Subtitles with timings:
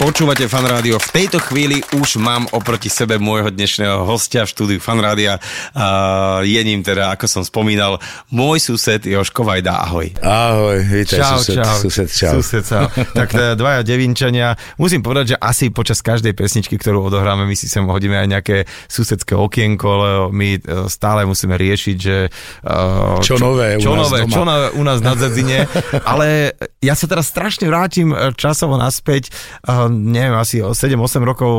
[0.00, 0.96] Počúvate Fan Rádio.
[0.96, 5.36] V tejto chvíli už mám oproti sebe môjho dnešného hostia v štúdiu Fan Rádia.
[5.76, 8.00] Uh, je ním teda, ako som spomínal,
[8.32, 9.84] môj sused Joško Vajda.
[9.84, 10.08] Ahoj.
[10.24, 11.76] Ahoj, vítaj, Čau, sused, čau.
[11.84, 12.32] sused, čau.
[12.40, 12.88] Sused, čau.
[13.12, 14.56] tak teda dvaja devinčania.
[14.80, 18.56] Musím povedať, že asi počas každej pesničky, ktorú odohráme, my si sem hodíme aj nejaké
[18.88, 22.32] susedské okienko, lebo my e, stále musíme riešiť, že...
[22.64, 24.32] Uh, Čo nové u čo nás nové, doma.
[24.32, 25.68] čo nové u nás na Zedzine.
[26.08, 29.28] Ale ja sa teraz strašne vrátim e, časovo naspäť.
[29.68, 31.52] Uh, neviem, asi o 7-8 rokov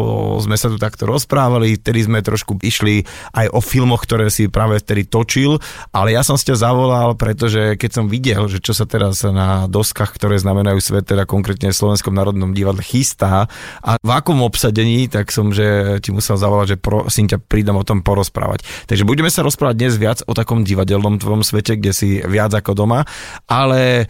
[0.48, 3.04] sme sa tu takto rozprávali, vtedy sme trošku išli
[3.36, 5.60] aj o filmoch, ktoré si práve vtedy točil,
[5.92, 10.16] ale ja som ťa zavolal, pretože keď som videl, že čo sa teraz na doskách,
[10.18, 13.52] ktoré znamenajú svet, teda konkrétne v Slovenskom národnom divadle chystá
[13.84, 17.86] a v akom obsadení, tak som, že ti musel zavolať, že prosím ťa, prídem o
[17.86, 18.66] tom porozprávať.
[18.90, 22.74] Takže budeme sa rozprávať dnes viac o takom divadelnom tvojom svete, kde si viac ako
[22.74, 23.06] doma,
[23.46, 24.08] ale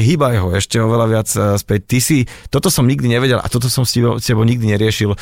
[0.00, 1.80] hýbaj ho ešte oveľa viac eh, späť.
[1.84, 5.12] Ty si, toto som nikdy nevedel a toto som s tebou, s tebou nikdy neriešil.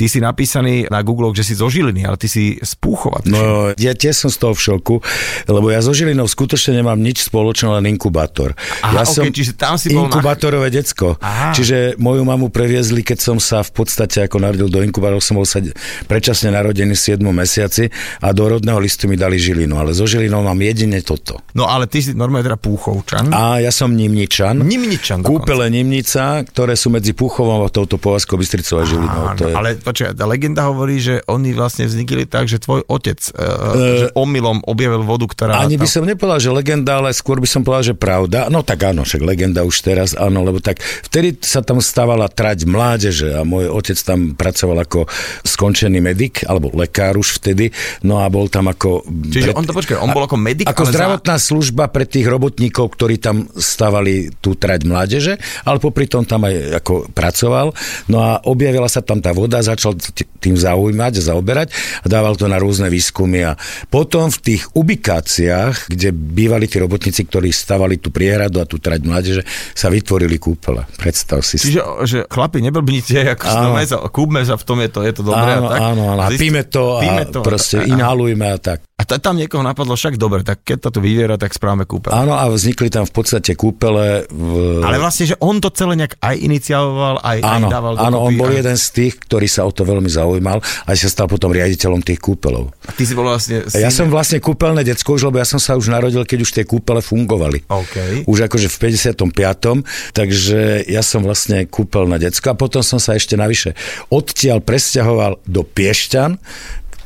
[0.00, 3.20] Ty si napísaný na Google, že si zo Žiliny, ale ty si z Púchova.
[3.28, 4.96] No, ja tiež som z toho v šoku,
[5.44, 8.56] lebo ja so Žilinou skutočne nemám nič spoločné, len inkubátor.
[8.80, 11.20] Aha, ja okej, čiže tam si bol na- inkubátorové decko.
[11.20, 11.52] Aha.
[11.52, 15.44] Čiže moju mamu previezli, keď som sa v podstate ako narodil do inkubátorov, som bol
[15.44, 15.60] sa
[16.06, 20.40] predčasne narodený v 7 mesiaci a do rodného listu mi dali Žilinu, ale so Žilinou
[20.40, 21.44] mám jedine toto.
[21.52, 23.28] No ale ty si normálne teda Púchovčan.
[23.30, 24.64] A ja som Nimničan.
[24.64, 25.44] Nimničan dokonca.
[25.44, 29.22] Kúpele Nimnica, ktoré sú medzi Púchovom a touto Povazkou Bystricou a Žilinou.
[29.28, 29.52] Áno, To je...
[29.52, 34.06] ale počkaj, tá legenda hovorí, že oni vlastne vznikli tak, že tvoj otec uh, že
[34.14, 35.58] omylom objavil vodu, ktorá...
[35.58, 38.46] Ani by tam- som nepovedal, že legenda, ale skôr by som povedal, že pravda.
[38.46, 42.64] No tak áno, však legenda už teraz, áno, lebo tak vtedy sa tam stávala trať
[42.64, 45.10] mládeže a môj otec tam pracoval ako
[45.42, 47.74] skončený medic, alebo lekár už vtedy,
[48.06, 49.02] no a bol tam ako...
[49.08, 52.30] Čiže on to počkaj, on bol ako medic, Ako ale za- zdravotná služba pre tých
[52.30, 55.34] robotníkov, ktorí tam stavali tú trať mládeže,
[55.66, 57.72] ale popri tom tam aj ako pracoval.
[58.06, 59.96] No a objavila sa tam tá voda, začal
[60.44, 61.72] tým zaujímať, zaoberať
[62.04, 63.48] a dával to na rôzne výskumy.
[63.48, 63.56] A
[63.88, 69.00] potom v tých ubikáciách, kde bývali tí robotníci, ktorí stavali tú priehradu a tú trať
[69.08, 69.42] mládeže,
[69.72, 70.84] sa vytvorili kúpele.
[71.00, 71.56] Predstav si.
[71.56, 75.56] Čiže že chlapi, neblbnite, ako sa, kúpme sa, v tom je to, je to dobré.
[75.56, 75.80] áno, a tak.
[75.80, 76.20] áno, áno.
[76.20, 78.84] A píme to a píme to proste a, a, inhalujme a tak.
[79.18, 82.14] Tam niekoho napadlo, však dobre, tak keď to tu vyviera, tak správame kúpeľ.
[82.14, 84.28] Áno, a vznikli tam v podstate kúpele.
[84.30, 84.84] V...
[84.84, 88.36] Ale vlastne, že on to celé nejak aj inicialoval, aj, aj Áno, dával áno, on
[88.38, 91.50] bol a- jeden z tých, ktorý sa o to veľmi zaujímal a sa stal potom
[91.50, 92.70] riaditeľom tých kúpelov.
[92.86, 93.66] A ty si bol vlastne...
[93.66, 96.50] A ja som vlastne kúpeľné decko už, lebo ja som sa už narodil, keď už
[96.52, 97.64] tie kúpele fungovali.
[97.72, 98.28] OK.
[98.28, 98.76] Už akože v
[99.16, 100.12] 55.
[100.12, 103.72] Takže ja som vlastne kúpeľné decko a potom som sa ešte navyše
[104.12, 106.36] odtiaľ presťahoval do Piešťan,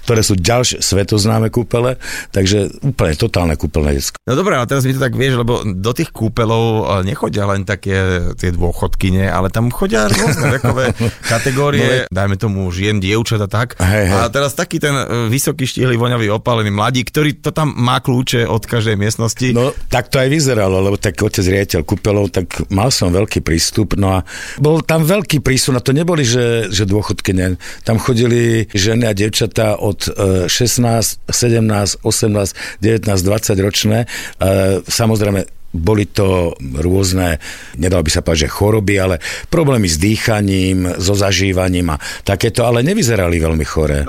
[0.04, 1.96] ktoré sú ďalšie svetoznáme kúpele,
[2.30, 4.20] takže úplne totálne kúpeľné decko.
[4.28, 7.64] No dobré, ale teraz mi to tak vieš, lebo do tých kúpelov e, nechodia len
[7.64, 10.92] také tie dôchodkyne, ale tam chodia rôzne vekové
[11.32, 13.80] kategórie, dajme tomu žien, dievčat a tak.
[13.80, 14.18] No Hej, hej.
[14.20, 18.44] A teraz taký ten e, vysoký, štíhly, voňavý, opálený mladí, ktorý to tam má kľúče
[18.44, 19.56] od každej miestnosti.
[19.56, 23.96] No, tak to aj vyzeralo, lebo tak otec riaditeľ kúpelov, tak mal som veľký prístup,
[23.96, 24.26] no a
[24.60, 27.56] bol tam veľký prísun, a to neboli, že, že dôchodky, ne.
[27.86, 33.98] Tam chodili ženy a devčatá od e, 16, 17, 18, 19, 20 ročné.
[34.04, 34.08] E,
[34.88, 37.42] samozrejme, boli to rôzne,
[37.74, 39.16] nedalo by sa povedať, že choroby, ale
[39.50, 44.06] problémy s dýchaním, so zažívaním a takéto, ale nevyzerali veľmi choré.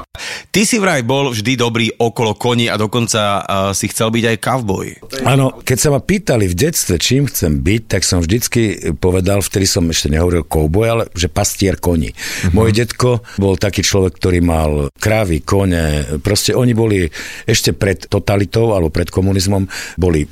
[0.53, 3.43] Ty si vraj bol vždy dobrý okolo koní a dokonca uh,
[3.73, 4.87] si chcel byť aj cowboy.
[5.25, 9.65] Áno, keď sa ma pýtali v detstve, čím chcem byť, tak som vždycky povedal, vtedy
[9.65, 12.13] som ešte nehovoril kouboj, ale že pastier koní.
[12.13, 12.53] Uh-huh.
[12.53, 14.71] Môj detko bol taký človek, ktorý mal
[15.01, 17.09] krávy, kone, proste oni boli
[17.49, 19.67] ešte pred totalitou alebo pred komunizmom,
[19.97, 20.27] boli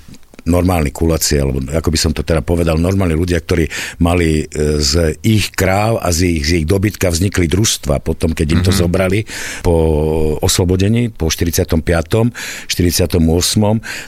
[0.46, 3.68] normálni kulaci, alebo ako by som to teda povedal, normálni ľudia, ktorí
[4.04, 8.48] mali e, z ich kráv a z ich, z ich dobytka vznikli družstva potom, keď
[8.60, 8.84] im to mm-hmm.
[8.84, 9.20] zobrali
[9.64, 9.76] po
[10.44, 11.80] oslobodení, po 45.
[12.68, 13.20] 48.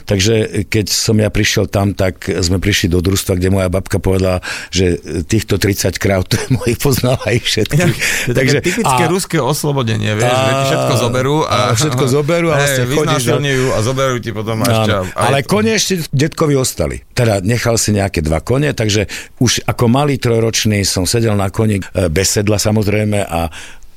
[0.04, 0.34] Takže
[0.68, 5.00] keď som ja prišiel tam, tak sme prišli do družstva, kde moja babka povedala, že
[5.24, 7.94] týchto 30 kráv, to je mojich poznala aj všetkých.
[8.30, 12.48] Je také typické a, ruské oslobodenie, vieš, že ti všetko zoberú a, a všetko zoberú
[12.52, 13.24] a vlastne hej, chodíš
[13.72, 15.04] a zoberú ti potom ťa.
[15.12, 17.02] aj- ale kone ešte detkovi ostali.
[17.14, 19.06] Teda nechal si nejaké dva kone, takže
[19.38, 23.48] už ako malý trojročný som sedel na koni e, bez sedla samozrejme a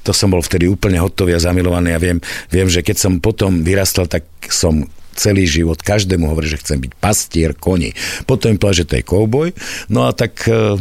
[0.03, 2.17] to som bol vtedy úplne hotový a zamilovaný a viem,
[2.49, 4.87] viem, že keď som potom vyrastal, tak som
[5.19, 7.91] celý život každému hovorí, že chcem byť pastier koni.
[8.23, 9.51] Potom im povedal, že to je kouboj.
[9.91, 10.79] No a tak e,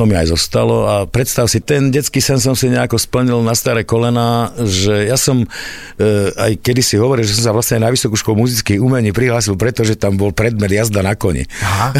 [0.00, 3.52] to mi aj zostalo a predstav si, ten detský sen som si nejako splnil na
[3.52, 5.46] staré kolena, že ja som e,
[6.40, 10.00] aj kedy si hovoril, že som sa vlastne na Vysokú školu muzických umení prihlásil, pretože
[10.00, 11.44] tam bol predmet jazda na koni.
[11.60, 11.92] Aha,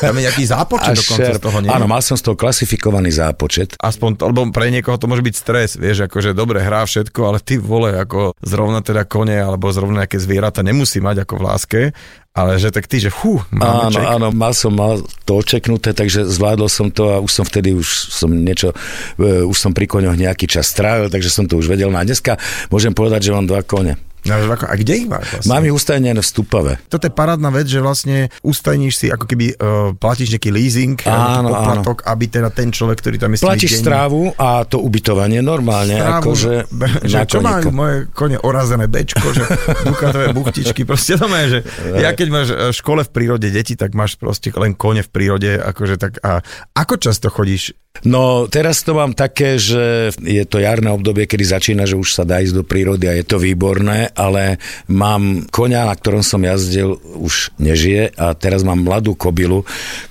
[0.00, 1.68] tam je nejaký zápočet dokonca z toho, nie?
[1.68, 3.76] Áno, mal som z toho klasifikovaný zápočet.
[3.76, 7.44] Aspoň, to, lebo pre niekoho to môže byť stres, vieš, akože dobre hrá všetko, ale
[7.44, 11.80] ty vole, ako zrovna teda kone alebo zrovna nejaké zvieratá nemusí mať ako v láske,
[12.32, 14.08] ale že tak ty, že fú, áno, ček.
[14.08, 17.84] áno, mal som mal to očeknuté, takže zvládol som to a už som vtedy už
[18.08, 18.72] som niečo,
[19.20, 21.92] uh, už som pri koňoch nejaký čas strávil, takže som to už vedel.
[21.92, 22.40] No a dneska
[22.72, 24.00] môžem povedať, že mám dva kone.
[24.22, 25.50] No, a kde ich máš vlastne?
[25.50, 26.72] Mám ich ustajnené v Stupave.
[26.86, 31.50] Toto je parádna vec, že vlastne ustajníš si, ako keby uh, platíš nejaký leasing, áno,
[31.50, 32.10] poplatok, áno.
[32.14, 35.98] aby teda ten človek, ktorý tam je Platíš strávu a to ubytovanie normálne.
[35.98, 36.52] Strávu, akože
[37.02, 39.42] že čo majú moje kone orazené bečko, že
[39.90, 41.58] dukatové buchtičky, proste to že
[41.98, 45.50] ja keď máš v škole v prírode deti, tak máš proste len kone v prírode,
[45.58, 46.38] akože tak a
[46.78, 51.84] ako často chodíš No teraz to mám také, že je to jarné obdobie, kedy začína,
[51.86, 55.94] že už sa dá ísť do prírody a je to výborné, ale mám konia, na
[55.96, 59.64] ktorom som jazdil, už nežije a teraz mám mladú kobilu,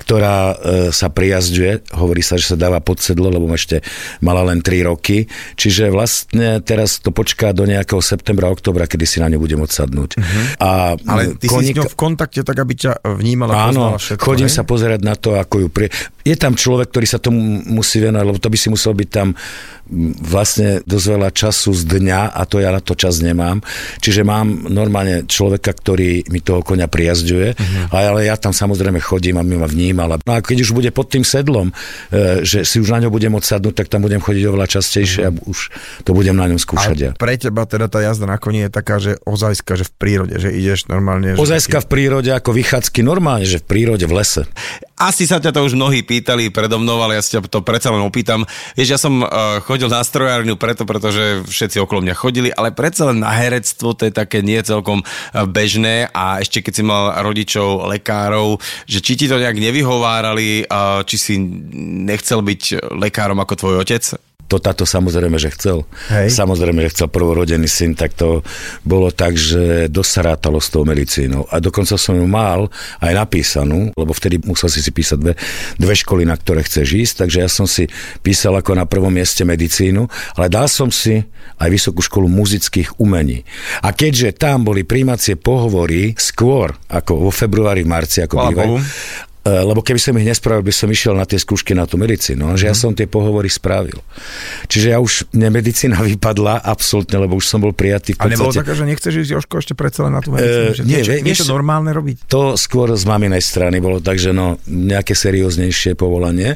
[0.03, 0.55] ktorá e,
[0.91, 3.85] sa prijazduje, hovorí sa, že sa dáva pod sedlo, lebo ešte
[4.19, 5.25] mala len 3 roky,
[5.55, 10.17] čiže vlastne teraz to počká do nejakého septembra, oktobra, kedy si na ňu budem odsadnúť.
[10.17, 10.43] Uh-huh.
[10.59, 11.63] A ale ty koníka...
[11.63, 14.55] si s ňou v kontakte tak, aby ťa vnímala, Áno, všetko, chodím hej?
[14.57, 15.87] sa pozerať na to, ako ju pri...
[16.21, 19.33] Je tam človek, ktorý sa tomu musí venovať, lebo to by si musel byť tam
[20.23, 23.59] vlastne dosť veľa času z dňa a to ja na to čas nemám.
[23.99, 27.91] Čiže mám normálne človeka, ktorý mi toho konia prijazduje, uh-huh.
[27.91, 30.21] ale ja tam samozrejme chodím a mi ma vnímal.
[30.23, 31.73] No a keď už bude pod tým sedlom,
[32.13, 35.41] e, že si už na ňo budem odsadnúť, tak tam budem chodiť oveľa častejšie uh-huh.
[35.41, 35.59] a už
[36.07, 36.97] to budem na ňom skúšať.
[37.11, 40.35] A pre teba teda tá jazda na koni je taká, že ozajska, že v prírode,
[40.37, 41.35] že ideš normálne.
[41.35, 41.85] Ozajska taký...
[41.85, 44.43] v prírode ako vychádzky normálne, že v prírode, v lese.
[45.01, 47.89] Asi sa ťa to už mnohí pýtali predo mnou, ale ja si ťa to predsa
[47.89, 48.45] len opýtam.
[48.77, 53.09] Vieš, ja som uh, chodil na strojárňu preto, pretože všetci okolo mňa chodili, ale predsa
[53.09, 53.33] len na
[53.81, 58.61] herectvo to je také nie celkom uh, bežné a ešte keď si mal rodičov, lekárov,
[58.85, 60.69] že či ti to nejak nevyhovárali,
[61.07, 61.33] či si
[62.05, 64.03] nechcel byť lekárom ako tvoj otec?
[64.51, 65.87] To táto samozrejme, že chcel.
[66.11, 66.35] Hej.
[66.35, 68.43] Samozrejme, že chcel prvorodený syn, tak to
[68.83, 71.47] bolo tak, že dosť sa rátalo s tou medicínou.
[71.47, 72.67] A dokonca som ju mal
[72.99, 75.33] aj napísanú, lebo vtedy musel si si písať dve,
[75.79, 77.87] dve školy, na ktoré chceš ísť, takže ja som si
[78.19, 80.03] písal ako na prvom mieste medicínu,
[80.35, 81.23] ale dal som si
[81.61, 83.47] aj Vysokú školu muzických umení.
[83.79, 88.73] A keďže tam boli príjmacie pohovory skôr, ako vo februári, marci, ako bývajú,
[89.41, 92.53] lebo keby som ich nespravil, by som išiel na tie skúšky na tú medicínu.
[92.53, 92.81] Že ja mhm.
[92.81, 93.97] som tie pohovory spravil.
[94.69, 98.33] Čiže ja už, mne medicína vypadla absolútne, lebo už som bol prijatý v podstate.
[98.33, 100.85] A nebolo také, že nechceš ísť Joško ešte predsa len na tú medicínu?
[100.85, 102.29] Uh, nie, nie, vieš, to normálne robiť?
[102.29, 106.53] To skôr z maminej strany bolo tak, že no, nejaké serióznejšie povolanie,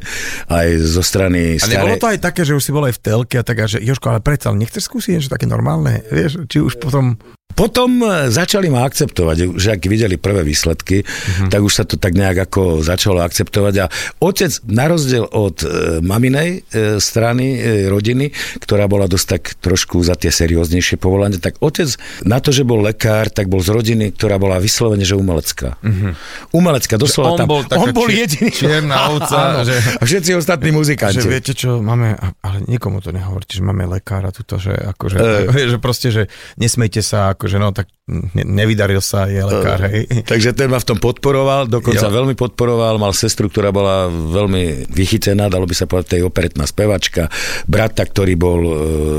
[0.54, 3.36] aj zo strany A nebolo to aj také, že už si bol aj v telke
[3.42, 6.78] a tak, a že Joško, ale predsa nechceš skúsiť niečo také normálne, vieš, či už
[6.78, 7.18] potom...
[7.56, 11.48] Potom e, začali ma akceptovať, že ak videli prvé výsledky, uh-huh.
[11.48, 13.86] tak už sa to tak nejak ako začalo akceptovať a
[14.20, 15.68] otec, na rozdiel od e,
[16.04, 21.64] maminej e, strany e, rodiny, ktorá bola dosť tak trošku za tie serióznejšie povolanie, tak
[21.64, 21.96] otec
[22.28, 25.80] na to, že bol lekár, tak bol z rodiny, ktorá bola vyslovene, že umelecká.
[25.80, 26.12] Uh-huh.
[26.52, 27.48] Umelecká, doslova on tam.
[27.48, 28.52] Bol on bol jediný.
[28.52, 29.64] Čierna ovca.
[29.64, 31.24] že, a všetci ostatní muzikanti.
[31.24, 35.16] Že viete čo, máme, ale nikomu to nehovoríte, že máme lekára tuto, že akože,
[35.48, 36.28] uh, že proste, že
[36.60, 37.92] nesmejte sa, akože no tak
[38.38, 40.06] nevydaril sa, je lekár, hej.
[40.30, 42.14] Takže ten ma v tom podporoval, dokonca jo.
[42.14, 47.34] veľmi podporoval, mal sestru, ktorá bola veľmi vychytená, dalo by sa povedať, tej operetná spevačka,
[47.66, 48.74] brata, ktorý bol e,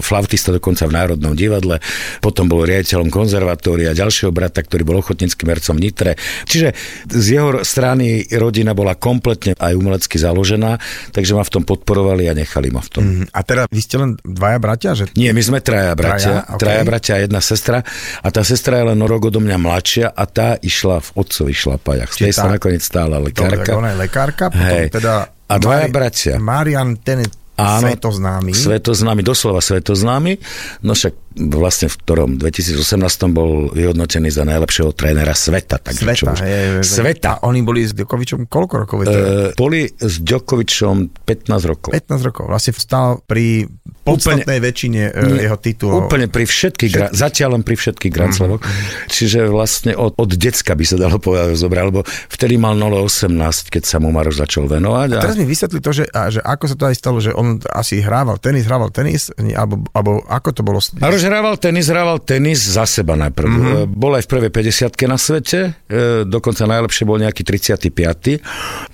[0.06, 1.82] flautista dokonca v Národnom divadle,
[2.22, 6.14] potom bol riaditeľom konzervatória, ďalšieho brata, ktorý bol ochotníckým hercom Nitre.
[6.46, 6.70] Čiže
[7.10, 10.78] z jeho strany rodina bola kompletne aj umelecky založená,
[11.10, 13.02] takže ma v tom podporovali a nechali ma v tom.
[13.02, 14.94] Mm, a teda vy ste len dvaja bratia?
[14.94, 15.10] Že...
[15.18, 16.60] Nie, my sme traja bratia, traja, okay.
[16.62, 17.82] traja bratia a jedna sestra
[18.22, 22.10] a tá sestra je len rok odo mňa mladšia a tá išla v otcových šlapajach.
[22.12, 23.66] Z tej sa nakoniec stála lekárka.
[23.66, 24.88] Dobre, ona je lekárka, potom Hej.
[24.94, 25.14] teda
[25.46, 26.34] a dvaja Mari- bratia.
[26.38, 28.52] Marian, ten je Áno, svetoznámy.
[28.52, 30.36] Svetoznámy, doslova svetoznámy.
[30.84, 32.80] No však vlastne v ktorom 2018
[33.28, 35.76] bol vyhodnotený za najlepšieho trénera sveta.
[35.76, 37.30] Takže sveta, čo už, je, je, sveta.
[37.36, 38.96] A oni boli s Djokovičom koľko rokov?
[39.04, 41.90] E, boli s Djokovičom 15 rokov.
[41.92, 42.44] 15 rokov.
[42.48, 43.68] Vlastne vstal pri
[44.06, 46.06] podstatnej úplne, väčšine uh, jeho titulov.
[46.06, 46.92] Úplne pri všetkých, všetkých.
[46.94, 49.10] Gra, zatiaľ len pri všetkých Grand mm-hmm.
[49.10, 53.82] Čiže vlastne od, od decka by sa dalo povedať zobral, lebo vtedy mal 0,18, keď
[53.82, 55.08] sa mu Maroš začal venovať.
[55.10, 55.16] A...
[55.18, 57.58] a teraz mi vysvetli to, že, a, že ako sa to aj stalo, že on
[57.74, 60.78] asi hrával tenis, hrával tenis, alebo, alebo ako to bolo?
[61.02, 63.44] Maroš hrával tenis, hrával tenis za seba najprv.
[63.44, 63.84] Mm-hmm.
[63.90, 68.40] Bol aj v prvej 50 na svete, e, dokonca najlepšie bol nejaký 35.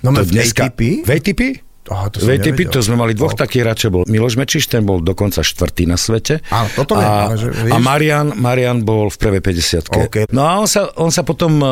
[0.01, 0.81] No to v dneska, ATP?
[1.01, 1.41] V ATP?
[1.85, 2.71] Aha, to nevedel.
[2.71, 3.43] to sme mali dvoch No.
[3.43, 6.39] takých hráčov, bol Miloš Mečiš, ten bol dokonca štvrtý na svete.
[6.47, 10.15] Áno, toto viem, a, ale že vieš- a Marian, Marian bol v prvej 50 OK.
[10.31, 11.67] No a on sa, on sa potom e,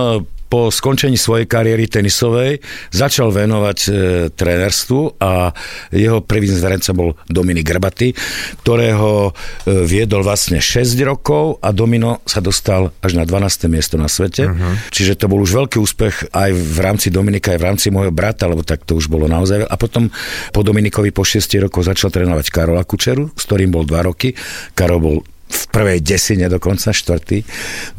[0.51, 2.59] po skončení svojej kariéry tenisovej
[2.91, 3.89] začal venovať e,
[4.35, 5.55] trénerstvu a
[5.95, 8.11] jeho prvým zverencom bol Dominik Grbaty,
[8.59, 13.71] ktorého e, viedol vlastne 6 rokov a Domino sa dostal až na 12.
[13.71, 14.51] miesto na svete.
[14.51, 14.75] Uh-huh.
[14.91, 18.51] Čiže to bol už veľký úspech aj v rámci Dominika, aj v rámci môjho brata,
[18.51, 19.63] lebo tak to už bolo naozaj.
[19.63, 20.11] A potom
[20.51, 24.35] po Dominikovi po 6 rokov začal trénovať Karola Kučeru, s ktorým bol 2 roky.
[24.75, 25.17] Karol bol
[25.51, 27.43] v prvej desine dokonca, štvrtý.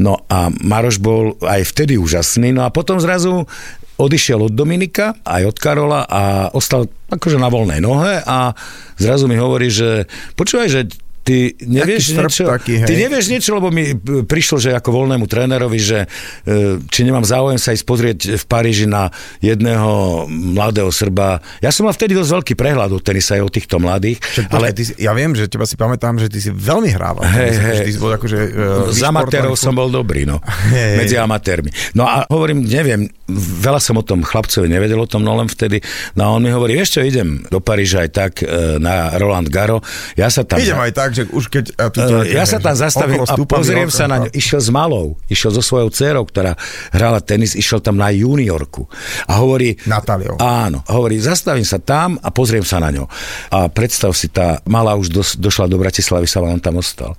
[0.01, 3.45] No a Maroš bol aj vtedy úžasný, no a potom zrazu
[4.01, 8.57] odišiel od Dominika, aj od Karola a ostal akože na voľnej nohe a
[8.97, 10.81] zrazu mi hovorí, že počúvaj, že
[11.23, 12.89] ty nevieš niečo, taký, hej.
[12.91, 17.23] ty nevieš niečo, lebo mi e, prišlo, že ako voľnému trénerovi, že e, či nemám
[17.23, 21.39] záujem sa ísť pozrieť v Paríži na jedného mladého Srba.
[21.63, 24.75] Ja som mal vtedy dosť veľký prehľad o tenisa aj o týchto mladých, Však, ale
[24.75, 27.23] ty ja viem, že teba si pamätám, že ty si veľmi hrával.
[27.23, 27.79] Hej, hej.
[27.87, 28.39] Ty si bol akože...
[28.51, 30.43] Uh, Z amatérov som bol dobrý, no.
[30.75, 30.99] Hej.
[30.99, 31.71] Medzi amatérmi.
[31.95, 33.07] No a hovorím, neviem,
[33.63, 35.79] veľa som o tom chlapcovi nevedel o tom, no len vtedy.
[36.19, 38.33] No a on mi hovorí, čo, idem do Paríža aj tak
[38.83, 39.85] na Roland Garo.
[40.19, 40.59] Ja sa tam...
[40.59, 41.65] Idem aj tak, že už keď...
[41.77, 44.29] A tu ťa- E, ja sa tam zastavím a pozriem sa na ňu.
[44.33, 46.57] Išiel s malou, išiel so svojou dcerou, ktorá
[46.91, 48.89] hrala tenis, išiel tam na juniorku.
[49.29, 49.77] A hovorí...
[49.85, 50.41] Natáliou.
[50.41, 50.83] Áno.
[50.89, 53.07] Hovorí, zastavím sa tam a pozriem sa na ňo.
[53.53, 57.15] A predstav si, tá malá už dos, došla do Bratislavy, sa on tam ostal.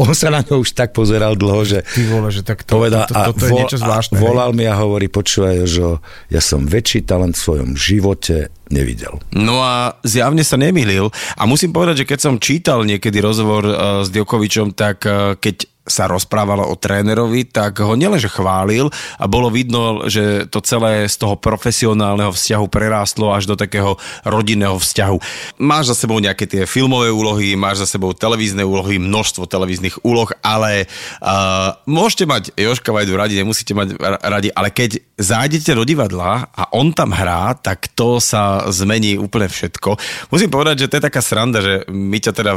[0.00, 3.04] On sa na ňo už tak pozeral dlho, že Ty vole, že tak to, povedal,
[3.04, 4.16] to, to, to, to je vol- niečo zvláštne.
[4.16, 6.00] a volal mi a hovorí, počúvaj, že
[6.32, 9.20] ja som väčší talent v svojom živote nevidel.
[9.36, 11.12] No a zjavne sa nemýlil.
[11.36, 15.73] A musím povedať, že keď som čítal niekedy rozhovor uh, s Djokovičom, tak uh, keď
[15.84, 18.88] sa rozprávalo o trénerovi, tak ho nielenže chválil
[19.20, 24.80] a bolo vidno, že to celé z toho profesionálneho vzťahu prerástlo až do takého rodinného
[24.80, 25.16] vzťahu.
[25.60, 30.32] Máš za sebou nejaké tie filmové úlohy, máš za sebou televízne úlohy, množstvo televíznych úloh,
[30.40, 30.88] ale
[31.20, 36.48] uh, môžete mať Joška Vajdu radi, nemusíte mať ra- radi, ale keď zájdete do divadla
[36.48, 40.00] a on tam hrá, tak to sa zmení úplne všetko.
[40.32, 42.52] Musím povedať, že to je taká sranda, že my ťa teda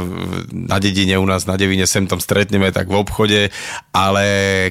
[0.50, 3.17] na dedine u nás na Devine sem tam stretneme tak v obchode,
[3.90, 4.24] ale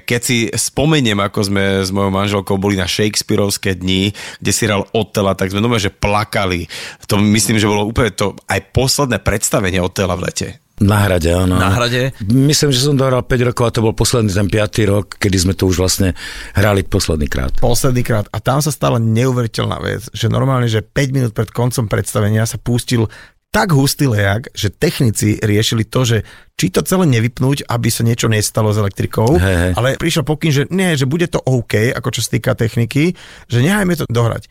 [0.05, 4.87] keď si spomeniem, ako sme s mojou manželkou boli na Shakespeareovské dni, kde si hral
[4.93, 6.69] Otela, tak sme normálne, že plakali.
[7.11, 10.49] To myslím, že bolo úplne to aj posledné predstavenie Otela v lete.
[10.77, 11.57] Na hrade, áno.
[11.57, 12.13] Na hrade?
[12.29, 14.93] Myslím, že som dohral 5 rokov a to bol posledný ten 5.
[14.93, 16.13] rok, kedy sme to už vlastne
[16.53, 17.49] hrali posledný krát.
[17.57, 18.29] posledný krát.
[18.29, 22.61] A tam sa stala neuveriteľná vec, že normálne, že 5 minút pred koncom predstavenia sa
[22.61, 23.09] pustil
[23.57, 26.17] tak hustý lejak, že technici riešili to, že
[26.53, 29.71] či to celé nevypnúť, aby sa niečo nestalo s elektrikou, Hej, hej.
[29.73, 33.17] ale prišiel pokyn, že nie, že bude to OK, ako čo sa týka techniky,
[33.49, 34.45] že nehajme to dohrať.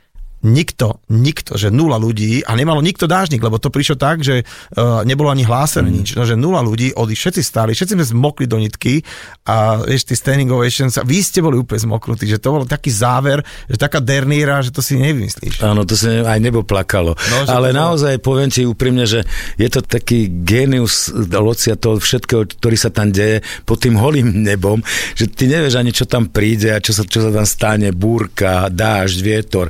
[0.45, 5.01] Nikto, nikto, že nula ľudí a nemalo nikto dážnik, lebo to prišlo tak, že uh,
[5.03, 5.97] nebolo ani hlásené Mm.
[6.03, 9.07] nič, no, že nula ľudí, odi, všetci stáli, všetci sme zmokli do nitky
[9.47, 13.47] a vieš, tí standing ovations, vy ste boli úplne zmoknutí, že to bol taký záver,
[13.71, 15.63] že taká derníra, že to si nevymyslíš.
[15.63, 17.15] Áno, to sa aj nebo plakalo.
[17.15, 19.23] No, Ale to naozaj poviem ti úprimne, že
[19.57, 24.83] je to taký genius locia toho všetkého, ktorý sa tam deje pod tým holým nebom,
[25.15, 28.67] že ty nevieš ani, čo tam príde a čo sa, čo sa tam stane, búrka,
[28.69, 29.67] dážď, vietor.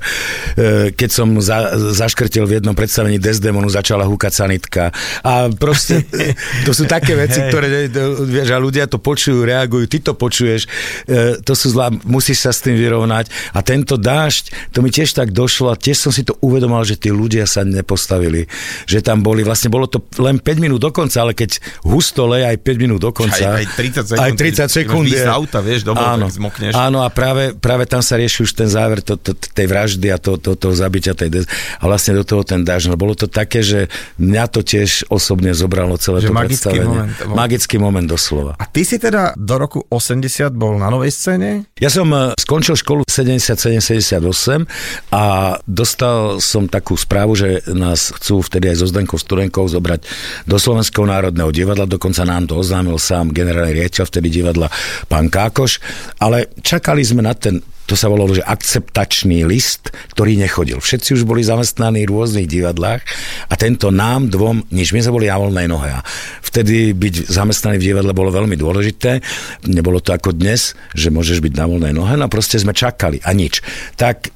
[0.56, 4.88] E, Keď som za, zaškrtil v jednom predstavení Desdemonu, začala húkať sanitka.
[5.20, 6.02] A proste
[6.66, 10.64] to sú také veci, ktoré to, vieš, a ľudia to počujú, reagujú, ty to počuješ,
[11.04, 13.28] e, to sú zlá, musíš sa s tým vyrovnať.
[13.52, 16.96] A tento dážď, to mi tiež tak došlo a tiež som si to uvedomal, že
[16.96, 18.48] tí ľudia sa nepostavili,
[18.88, 22.48] že tam boli, vlastne bolo to len 5 minút do konca, ale keď husto leje
[22.48, 23.60] aj 5 minút do konca.
[23.60, 25.06] Aj- aj 30 sekúnd, Aj 30 keď sekúnd.
[25.12, 26.72] je- auta, vieš, domov, áno, tak zmokneš.
[26.72, 30.16] Áno, a práve, práve tam sa rieši už ten záver to, to, tej vraždy a
[30.16, 31.48] to, to, toho zabitia tej des-
[31.82, 32.62] a vlastne do toho ten.
[32.62, 33.90] No, bolo to také, že
[34.22, 36.86] mňa to tiež osobne zobralo celé Že to magický predstavenie.
[36.86, 37.34] moment.
[37.34, 38.52] Magický moment doslova.
[38.62, 41.66] A ty si teda do roku 80 bol na novej scéne?
[41.82, 44.68] Ja som e, skončil školu 77-78
[45.10, 45.24] a
[45.64, 50.06] dostal som takú správu, že nás chcú vtedy aj so Zdenkou Studenkou zobrať
[50.44, 54.68] do Slovenského národného divadla, dokonca nám to oznámil sám generálny riaditeľ vtedy divadla
[55.10, 55.80] pán Kákoš,
[56.20, 60.82] ale čakali sme na ten to sa volalo, že akceptačný list, ktorý nechodil.
[60.82, 63.06] Všetci už boli zamestnaní v rôznych divadlách
[63.46, 66.02] a tento nám dvom, nič, my sme boli na voľnej nohe a
[66.42, 69.22] vtedy byť zamestnaný v divadle bolo veľmi dôležité.
[69.70, 73.30] Nebolo to ako dnes, že môžeš byť na voľnej nohe, no proste sme čakali a
[73.30, 73.62] nič.
[73.94, 74.34] Tak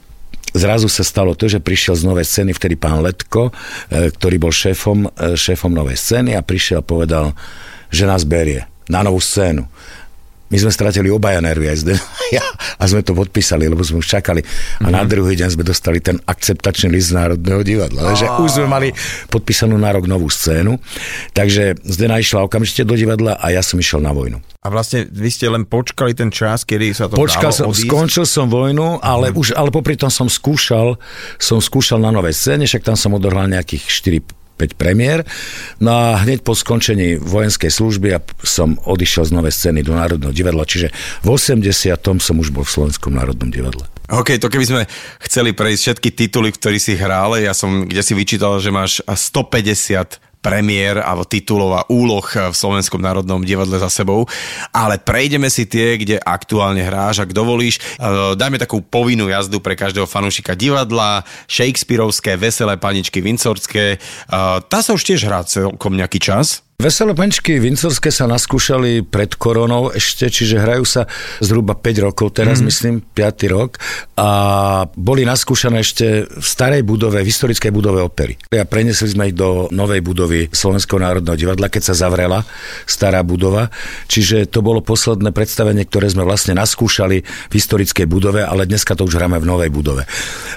[0.55, 4.55] zrazu sa stalo to, že prišiel z novej scény vtedy pán Letko, e, ktorý bol
[4.55, 7.35] šéfom, e, šéfom novej scény a prišiel a povedal,
[7.91, 9.67] že nás berie na novú scénu.
[10.51, 11.95] My sme stratili obaja nervy aj zde.
[12.81, 14.43] a sme to podpísali, lebo sme už čakali.
[14.83, 18.19] A na druhý deň sme dostali ten akceptačný list z Národného divadla.
[18.19, 18.89] Že už sme mali
[19.31, 20.83] podpísanú na rok novú scénu.
[21.31, 24.43] Takže Zdena išla okamžite do divadla a ja som išiel na vojnu.
[24.61, 27.89] A vlastne vy ste len počkali ten čas, kedy sa to Počkal dalo som, odísť?
[27.89, 31.01] skončil som vojnu, ale už, ale popri tom som skúšal,
[31.41, 34.40] som skúšal na novej scéne, však tam som odohral nejakých 4 5
[34.77, 35.25] premiér.
[35.81, 40.35] No a hneď po skončení vojenskej služby ja som odišiel z novej scény do Národného
[40.35, 40.93] divadla, čiže
[41.25, 41.65] v 80.
[42.21, 43.89] som už bol v Slovenskom národnom divadle.
[44.11, 44.83] OK, to keby sme
[45.23, 50.30] chceli prejsť všetky tituly, ktorý si hral, ja som kde si vyčítal, že máš 150
[50.41, 54.25] premiér alebo titulov a úloh v Slovenskom národnom divadle za sebou.
[54.73, 57.79] Ale prejdeme si tie, kde aktuálne hráš, ak dovolíš.
[58.01, 63.97] E, Dajme takú povinnú jazdu pre každého fanúšika divadla, Shakespeareovské, Veselé paničky Vincorské.
[63.97, 63.99] E,
[64.65, 66.65] Tá sa už tiež hrá celkom nejaký čas.
[66.81, 71.05] Veselé penčky Vincorské sa naskúšali pred koronou ešte, čiže hrajú sa
[71.45, 72.67] zhruba 5 rokov, teraz mm.
[72.73, 73.53] myslím 5.
[73.53, 73.77] rok
[74.17, 74.29] a
[74.97, 78.41] boli naskúšané ešte v starej budove, v historickej budove opery.
[78.57, 82.49] A prenesli sme ich do novej budovy Slovenského národného divadla, keď sa zavrela
[82.89, 83.69] stará budova,
[84.09, 89.05] čiže to bolo posledné predstavenie, ktoré sme vlastne naskúšali v historickej budove, ale dneska to
[89.05, 90.09] už hráme v novej budove.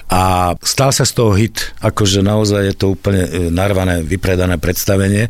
[0.08, 5.28] A stal sa z toho hit, akože naozaj je to úplne e, narvané, vypredané predstavenie,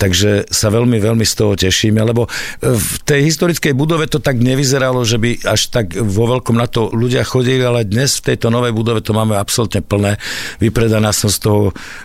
[0.00, 2.26] takže sa veľmi, veľmi z toho tešíme, lebo
[2.62, 6.90] v tej historickej budove to tak nevyzeralo, že by až tak vo veľkom na to
[6.92, 10.16] ľudia chodili, ale dnes v tejto novej budove to máme absolútne plné,
[10.62, 11.62] vypredaná som z toho.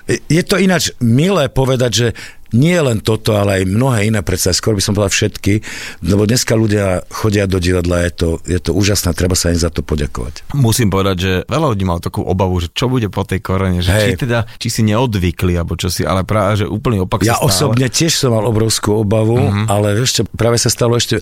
[0.09, 2.07] Je to ináč milé povedať, že
[2.55, 5.59] nie len toto, ale aj mnohé iné predstavy, skôr by som povedal všetky,
[6.07, 9.67] lebo dneska ľudia chodia do divadla, je to, je to úžasné, treba sa im za
[9.67, 10.47] to poďakovať.
[10.55, 13.91] Musím povedať, že veľa ľudí mal takú obavu, že čo bude po tej korene, že
[13.91, 14.23] či Hej.
[14.23, 17.91] teda, či si neodvykli, alebo čo si, ale práve, že úplný opak Ja sa osobne
[17.91, 19.65] tiež som mal obrovskú obavu, mm-hmm.
[19.67, 21.19] ale čo, práve sa stalo ešte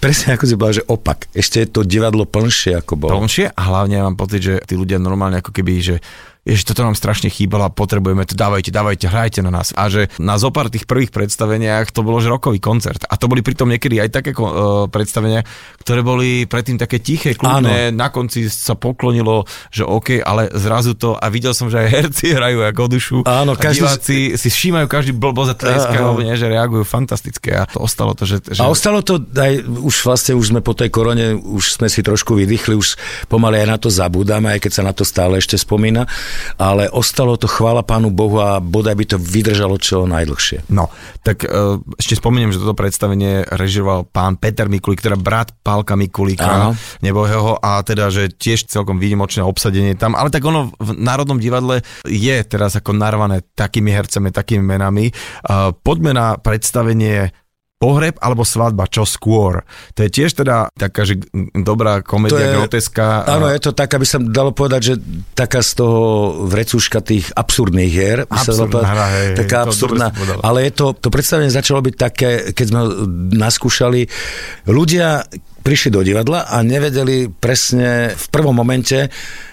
[0.00, 1.28] presne ako si povedal, že opak.
[1.36, 3.20] Ešte je to divadlo plnšie ako bolo.
[3.20, 5.96] plnšie a hlavne ja mám pocit, že tí ľudia normálne ako keby, že
[6.40, 9.76] Ježiš, toto nám strašne chýbalo a potrebujeme to, dávajte, dávajte, hrajte na nás.
[9.76, 13.04] A že na zopár tých prvých predstaveniach to bolo že rokový koncert.
[13.12, 15.44] A to boli pritom niekedy aj také uh, predstavenia,
[15.84, 21.12] ktoré boli predtým také tiché, kľudné, na konci sa poklonilo, že OK, ale zrazu to,
[21.12, 23.16] a videl som, že aj herci hrajú ako dušu.
[23.28, 26.16] Áno, každý- diváci si všímajú každý blboz a tleska, Áno.
[26.16, 27.52] alebo nie, že reagujú fantastické.
[27.52, 28.40] A to ostalo to, že...
[28.48, 32.00] že A ostalo to aj, už vlastne už sme po tej korone, už sme si
[32.00, 32.96] trošku vydýchli, už
[33.28, 36.08] pomaly aj na to zabúdame, aj keď sa na to stále ešte spomína,
[36.56, 40.70] ale ostalo to, chvála Pánu Bohu a bodaj by to vydržalo čo najdlhšie.
[40.70, 40.92] No,
[41.24, 46.74] tak uh, ešte spomeniem, že toto predstavenie režiroval pán Peter Mikulík, teda brat Pálka Mikulíka,
[47.00, 51.82] nebohého, a teda, že tiež celkom výnimočné obsadenie tam, ale tak ono v Národnom divadle
[52.06, 55.10] je teraz ako narvané takými hercami, takými menami.
[55.46, 57.32] Uh, poďme na predstavenie
[57.80, 59.64] pohreb alebo svadba, čo skôr.
[59.96, 61.16] To je tiež teda taká, že
[61.56, 63.24] dobrá komédia, groteska.
[63.24, 64.94] Áno, je to tak, aby sa dalo povedať, že
[65.32, 66.00] taká z toho
[66.44, 68.28] vrecúška tých absurdných hier.
[68.28, 70.12] Absurdná hra, hej, taká hej, absurdná.
[70.44, 72.88] Ale je to, to predstavenie začalo byť také, keď sme ho
[73.32, 74.04] naskúšali,
[74.68, 75.24] ľudia
[75.64, 79.08] prišli do divadla a nevedeli presne v prvom momente,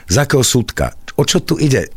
[0.08, 0.92] z akého súdka.
[1.16, 1.88] O čo tu ide?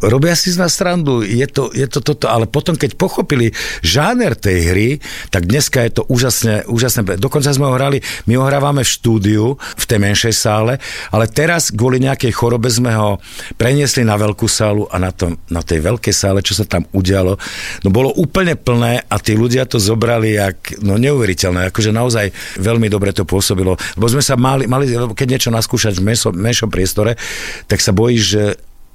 [0.00, 3.52] Robia si z nás srandu, je to, je to toto, ale potom, keď pochopili
[3.84, 4.88] žáner tej hry,
[5.28, 7.20] tak dneska je to úžasne, úžasné.
[7.20, 10.80] Dokonca sme ho hrali, my ho hrávame v štúdiu, v tej menšej sále,
[11.12, 13.20] ale teraz kvôli nejakej chorobe sme ho
[13.60, 17.36] preniesli na veľkú sálu a na, tom, na tej veľkej sále, čo sa tam udialo,
[17.84, 22.88] no bolo úplne plné a tí ľudia to zobrali jak, no neuveriteľné, akože naozaj veľmi
[22.88, 27.20] dobre to pôsobilo, lebo sme sa mali, mali keď niečo naskúšať v menšom priestore,
[27.68, 28.42] tak sa bojíš, že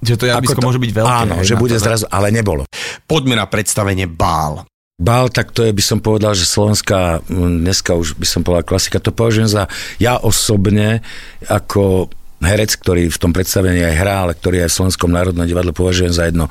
[0.04, 1.12] Že to javisko môže byť veľké.
[1.12, 2.68] Áno, že bude to, zrazu, ale nebolo.
[3.06, 4.68] Poďme na predstavenie Bál.
[4.96, 9.04] Bál, tak to je, by som povedal, že slovenská, dneska už by som povedal klasika,
[9.04, 9.68] to považujem za,
[10.00, 11.04] ja osobne,
[11.52, 12.08] ako
[12.46, 16.14] herec, ktorý v tom predstavení aj hrá, ale ktorý aj v Slovenskom národnom divadle považujem
[16.14, 16.48] za jedno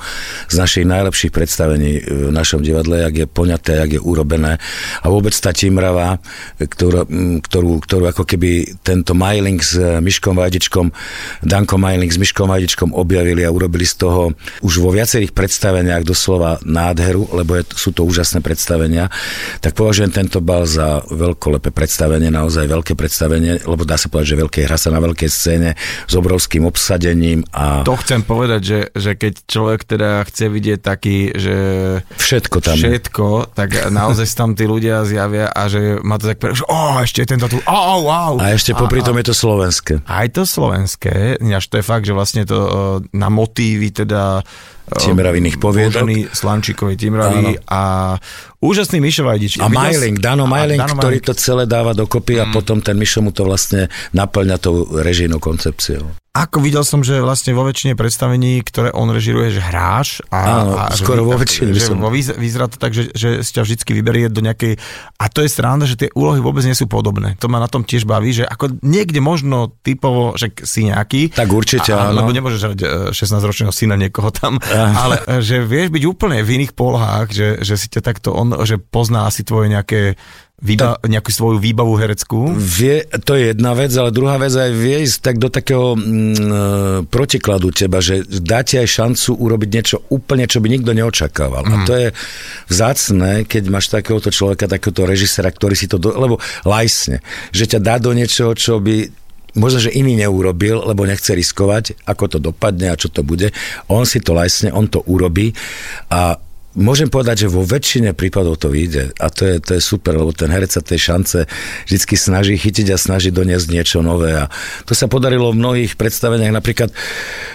[0.51, 4.59] z našich najlepších predstavení v našom divadle, jak je poňaté, jak je urobené.
[5.01, 6.19] A vôbec tá Timrava,
[6.59, 7.07] ktorú,
[7.41, 10.91] ktorú, ktorú ako keby tento Majling s Myškom Vajdičkom,
[11.47, 16.59] Danko Majling s Myškom Vajdičkom objavili a urobili z toho už vo viacerých predstaveniach doslova
[16.67, 19.09] nádheru, lebo je, sú to úžasné predstavenia,
[19.63, 24.41] tak považujem tento bal za veľkolepé predstavenie, naozaj veľké predstavenie, lebo dá sa povedať, že
[24.43, 25.77] veľké hra sa na veľkej scéne
[26.07, 31.33] s obrovským obsadením a To chcem povedať, že, že keď človek teda chce vidieť taký,
[31.35, 31.57] že
[32.19, 36.53] všetko tam všetko, tak naozaj tam tí ľudia zjavia a že ma to tak pre...
[36.53, 38.33] že oh, ešte tento tu, oh, wow.
[38.41, 40.03] A ešte popri tom je to slovenské.
[40.05, 42.71] Aj to slovenské, ináč to je fakt, že vlastne to e,
[43.17, 44.45] na motívy teda
[44.85, 46.05] Timraviných poviedok.
[46.05, 48.15] Boženy Slančíkovi Timravi a
[48.61, 49.57] úžasný Mišo Vajdič.
[49.61, 53.49] A Majling, Dano Dano ktorý to celé dáva dokopy a potom ten Mišo mu to
[53.49, 56.24] vlastne naplňa tou režijnou koncepciou.
[56.35, 60.19] Ako videl som, že vlastne vo väčšine predstavení, ktoré on režiruje, že hráš.
[60.35, 63.47] A, Áno, a že skoro vy- vo väčšine Že som- vyzerá to tak, že, že
[63.47, 64.75] si ťa vždy vyberie do nejakej...
[65.15, 67.39] A to je sranda, že tie úlohy vôbec nie sú podobné.
[67.39, 71.31] To ma na tom tiež baví, že ako niekde možno typovo, že si nejaký.
[71.39, 72.27] Tak určite, a, áno.
[72.27, 74.59] Lebo nemôžeš hrať e, 16-ročného syna niekoho tam.
[75.07, 78.67] ale e, že vieš byť úplne v iných polohách, že, že si ťa takto on,
[78.67, 80.19] že pozná asi tvoje nejaké
[80.65, 82.57] výba, nejakú svoju výbavu hereckú.
[82.57, 86.01] Vie, to je jedna vec, ale druhá vec aj vie ísť tak do takého mm,
[86.01, 86.57] e,
[87.13, 91.69] protikladu teba, že dá ti aj šancu urobiť niečo úplne, čo by nikto neočakával.
[91.69, 91.69] Mm.
[91.69, 92.09] A to je
[92.73, 97.21] vzácne, keď máš takéhoto človeka, takéhoto režisera, ktorý si to, do, lebo lajsne,
[97.53, 99.13] že ťa dá do niečoho, čo by
[99.55, 103.55] možno, že iný neurobil, lebo nechce riskovať, ako to dopadne a čo to bude.
[103.87, 105.55] On si to lajsne, on to urobí
[106.11, 106.41] a
[106.75, 109.15] Môžem povedať, že vo väčšine prípadov to vyjde.
[109.23, 111.47] A to je, to je super, lebo ten herec sa tej šance
[111.87, 114.35] vždy snaží chytiť a snaží doniesť niečo nové.
[114.35, 114.51] A
[114.83, 116.91] to sa podarilo v mnohých predstaveniach, napríklad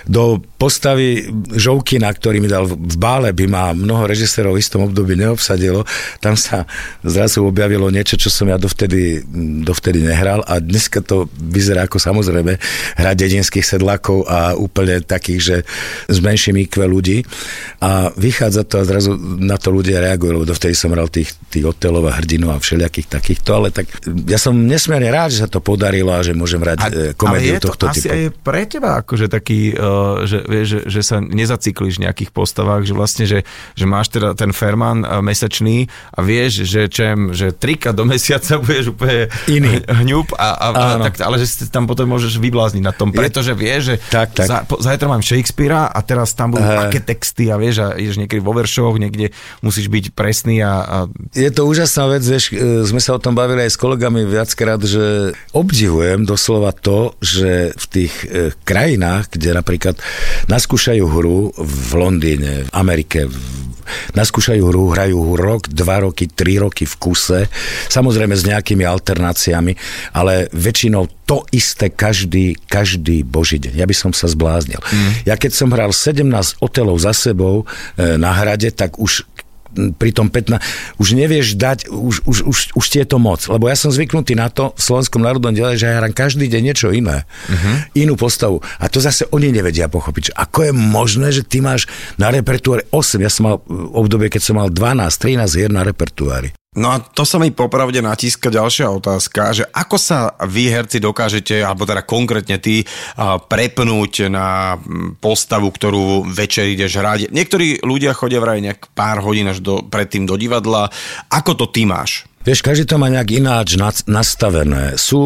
[0.07, 5.19] do postavy Žoukina, ktorý mi dal v bále, by ma mnoho režisérov v istom období
[5.19, 5.83] neobsadilo,
[6.23, 6.63] tam sa
[7.03, 9.23] zrazu objavilo niečo, čo som ja dovtedy,
[9.63, 10.47] dovtedy nehral.
[10.47, 12.55] A dneska to vyzerá ako samozrejme
[12.95, 15.57] hrať dedinských sedlákov a úplne takých, že
[16.07, 17.27] s menším IQ ľudí.
[17.83, 19.08] A vychádza to a zrazu
[19.39, 23.07] na to ľudia reagujú, lebo dovtedy som hral tých, tých hotelov a hrdinov a všelijakých
[23.09, 23.89] takýchto, ale tak
[24.27, 27.57] ja som nesmierne rád, že sa to podarilo a že môžem hrať a, ale komédiu
[27.57, 28.13] je to tohto asi typu.
[28.13, 32.85] aj pre teba akože taký, uh, že, vieš, že, že sa nezacykliš v nejakých postavách,
[32.85, 33.39] že vlastne, že,
[33.73, 38.59] že máš teda ten Ferman uh, mesačný a vieš, že čem, že trika do mesiaca
[38.63, 39.81] budeš úplne Iný.
[39.87, 43.55] hňup, a, a, a tak, ale že si tam potom môžeš vyblázniť na tom, pretože
[43.55, 44.47] vieš, že Tak, tak.
[44.47, 46.91] Za, po, zajtra mám Shakespearea a teraz tam budú Aha.
[46.91, 49.31] aké texty a vieš, a ideš niekedy vo veršoch, niekde
[49.63, 50.97] musíš byť presný a, a
[51.31, 54.83] Je to úžasná vec, vieš, e, sme sa o tom bavili aj s kolegami viackrát,
[54.83, 59.95] že obdivujem doslova to, že v tých e, krajinách, kde napríklad
[60.51, 63.35] naskúšajú hru v Londýne, v Amerike, v,
[64.17, 67.39] naskúšajú hru, hrajú rok, dva roky, tri roky v kuse,
[67.91, 69.73] samozrejme s nejakými alternáciami,
[70.17, 73.77] ale väčšinou to isté každý, každý boží deň.
[73.77, 74.81] Ja by som sa zbláznil.
[74.81, 75.29] Mm.
[75.29, 76.25] Ja keď som hral 17
[76.57, 79.28] otelov za sebou e, na hrade, tak už
[79.73, 80.59] pri tom 15,
[80.97, 83.45] už nevieš dať, už, už, už, už ti je to moc.
[83.45, 86.61] Lebo ja som zvyknutý na to v Slovenskom národnom diele, že ja hrám každý deň
[86.61, 87.23] niečo iné.
[87.47, 87.75] Uh-huh.
[87.97, 88.59] Inú postavu.
[88.81, 90.33] A to zase oni nevedia pochopiť.
[90.33, 91.85] Že ako je možné, že ty máš
[92.17, 93.55] na repertuári 8, ja som mal
[93.93, 96.53] obdobie, keď som mal 12, 13 hier na repertuári.
[96.79, 101.59] No a to sa mi popravde natíska ďalšia otázka, že ako sa vy herci dokážete,
[101.59, 102.87] alebo teda konkrétne ty,
[103.19, 104.79] prepnúť na
[105.19, 107.35] postavu, ktorú večer ideš hrať.
[107.35, 110.87] Niektorí ľudia chodia vraj nejak pár hodín až do, predtým do divadla.
[111.27, 112.28] Ako to ty máš?
[112.39, 113.75] Vieš, každý to má nejak ináč
[114.07, 114.95] nastavené.
[114.95, 115.19] Sú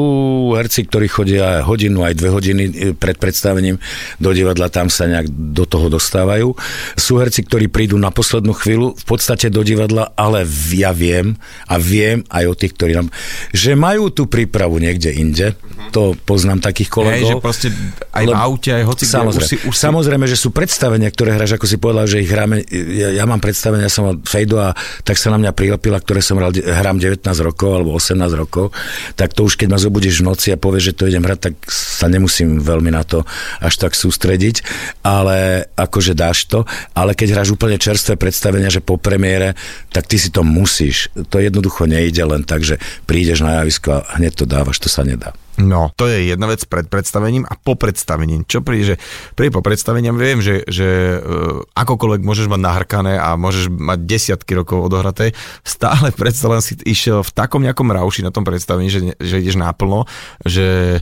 [0.58, 3.78] herci, ktorí chodia hodinu, aj dve hodiny e, pred predstavením
[4.18, 6.58] do divadla, tam sa nejak do toho dostávajú.
[6.98, 10.42] Sú herci, ktorí prídu na poslednú chvíľu v podstate do divadla, ale
[10.74, 11.38] ja viem
[11.70, 13.14] a viem aj o tých, ktorí nám...
[13.54, 15.54] že majú tú prípravu niekde inde.
[15.94, 17.30] To poznám takých kolegov.
[17.30, 17.68] hej, že proste
[18.10, 21.38] aj v aute, aj hoci Samozrejme, už si, už si samozrejme, že sú predstavenia, ktoré
[21.38, 24.74] hráš, ako si povedal, že ich hráme, ja, ja mám predstavenia, som Fejdo a
[25.06, 28.72] tak sa na mňa prilepila, ktoré som hral, hrám 19 rokov alebo 18 rokov,
[29.20, 31.54] tak to už keď ma zobudíš v noci a povieš, že to idem hrať, tak
[31.68, 33.28] sa nemusím veľmi na to
[33.60, 34.64] až tak sústrediť,
[35.04, 36.64] ale akože dáš to,
[36.96, 39.60] ale keď hráš úplne čerstvé predstavenia, že po premiére,
[39.92, 41.12] tak ty si to musíš.
[41.28, 45.04] To jednoducho nejde len tak, že prídeš na javisko a hneď to dávaš, to sa
[45.04, 45.36] nedá.
[45.62, 48.42] No, to je jedna vec pred predstavením a po predstavení.
[48.50, 48.96] Čo príde, že
[49.38, 54.58] pri po predstavení viem, že, že uh, akokoľvek môžeš mať nahrkané a môžeš mať desiatky
[54.58, 59.14] rokov odohraté, stále predsa len si išiel v takom nejakom rauši na tom predstavení, že,
[59.22, 60.10] že ideš naplno,
[60.42, 61.00] že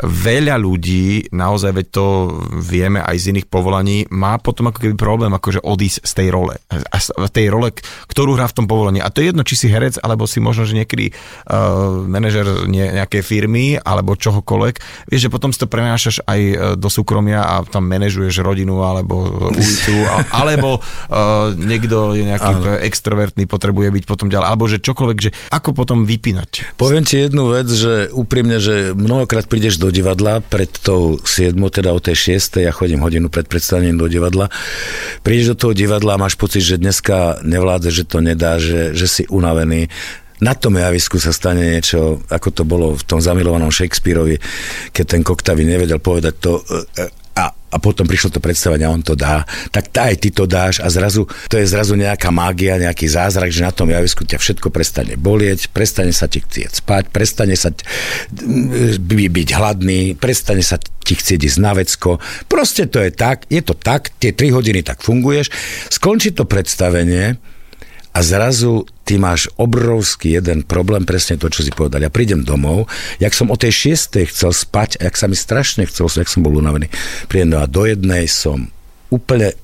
[0.00, 2.06] veľa ľudí, naozaj veď to
[2.56, 6.56] vieme aj z iných povolaní, má potom ako keby problém akože odísť z tej role.
[6.72, 7.76] A z tej role,
[8.08, 9.04] ktorú hrá v tom povolaní.
[9.04, 13.20] A to je jedno, či si herec, alebo si možno, že niekedy uh, manažer nejakej
[13.20, 14.74] firmy, alebo čohokoľvek.
[15.12, 19.28] Vieš, že potom si to prenášaš aj uh, do súkromia a tam manažuješ rodinu, alebo
[19.52, 20.08] ulicu,
[20.40, 22.80] alebo uh, niekto je nejaký Áno.
[22.80, 26.80] extrovertný, potrebuje byť potom ďalej, alebo že čokoľvek, že ako potom vypínať.
[26.80, 31.90] Poviem ti jednu vec, že úprimne, že mnohokrát prídeš do divadla pred tou 7, teda
[31.90, 34.46] o tej 6, ja chodím hodinu pred predstavením do divadla,
[35.26, 39.06] prídeš do toho divadla a máš pocit, že dneska nevládze, že to nedá, že, že
[39.10, 39.90] si unavený.
[40.42, 44.38] Na tom javisku sa stane niečo, ako to bolo v tom zamilovanom Shakespeareovi,
[44.94, 49.16] keď ten Koktavy nevedel povedať to, e, a, a potom prišlo to predstavenie, on to
[49.16, 53.08] dá, tak tá aj ty to dáš a zrazu, to je zrazu nejaká mágia, nejaký
[53.08, 57.56] zázrak, že na tom javisku ťa všetko prestane bolieť, prestane sa ti chcieť spať, prestane
[57.56, 57.84] sa ti,
[59.00, 62.20] by, byť hladný, prestane sa ti chcieť ísť na vecko.
[62.46, 65.48] Proste to je tak, je to tak, tie 3 hodiny tak funguješ,
[65.88, 67.40] skončí to predstavenie,
[68.12, 72.02] a zrazu ty máš obrovský jeden problém, presne to, čo si povedal.
[72.02, 72.86] Ja prídem domov,
[73.18, 76.54] jak som o tej šiestej chcel spať, jak sa mi strašne chcel, jak som bol
[76.54, 76.86] unavený,
[77.26, 78.70] prídem a do jednej som
[79.10, 79.58] úplne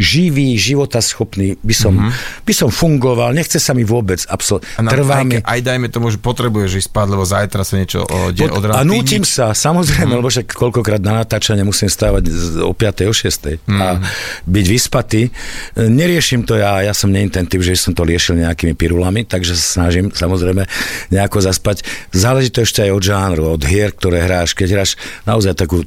[0.00, 2.44] živý, životaschopný, by som, mm-hmm.
[2.46, 5.38] by som fungoval, nechce sa mi vôbec absol- Trvá mi...
[5.42, 8.72] Aj, aj dajme tomu, že potrebuješ ísť spať, lebo zajtra sa niečo o, de, od
[8.72, 10.18] A nútim sa, samozrejme, mm.
[10.18, 12.32] lebo však koľkokrát na natáčanie musím stávať
[12.64, 13.10] o 5.
[13.10, 13.68] o 6.
[13.68, 13.80] Mm.
[13.80, 14.02] a mhm.
[14.48, 15.22] byť vyspatý.
[15.76, 20.10] Neriešim to ja, ja som neintentív, že som to riešil nejakými pirulami, takže sa snažím
[20.10, 20.64] samozrejme
[21.12, 21.84] nejako zaspať.
[22.14, 24.56] Záleží to ešte aj od žánru, od hier, ktoré hráš.
[24.56, 24.90] Keď hráš
[25.24, 25.84] naozaj takú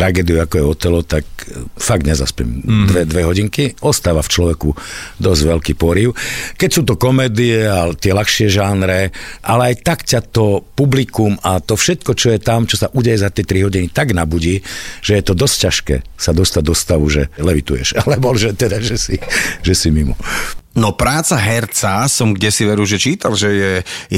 [0.00, 2.86] tragédiu, ako je Otelo, tak e, fakt nezaspím mm.
[2.88, 3.76] dve, dve hodinky.
[3.84, 4.72] Ostáva v človeku
[5.20, 6.16] dosť veľký poriv.
[6.56, 9.12] Keď sú to komédie a tie ľahšie žánre,
[9.44, 13.20] ale aj tak ťa to publikum a to všetko, čo je tam, čo sa udeje
[13.20, 14.64] za tie 3 hodiny, tak nabudí,
[15.04, 17.96] že je to dosť ťažké sa dostať do stavu, že levituješ.
[18.02, 19.16] Alebo že teda, že si,
[19.60, 20.16] že si mimo.
[20.70, 23.72] No práca herca som kde si veru, že čítal, že je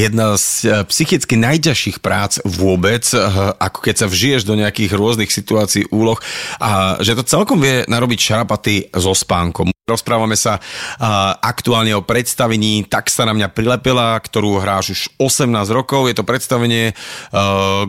[0.04, 3.20] jedna z eh, psychicky najťažších prác vôbec, eh,
[3.56, 6.20] ako keď sa vžiješ do nejakých rôznych situácií, úloh
[6.60, 9.72] a že to celkom vie narobiť šarapaty so spánkom.
[9.82, 15.50] Rozprávame sa uh, aktuálne o predstavení Tak sa na mňa prilepila, ktorú hráš už 18
[15.74, 16.06] rokov.
[16.06, 16.94] Je to predstavenie,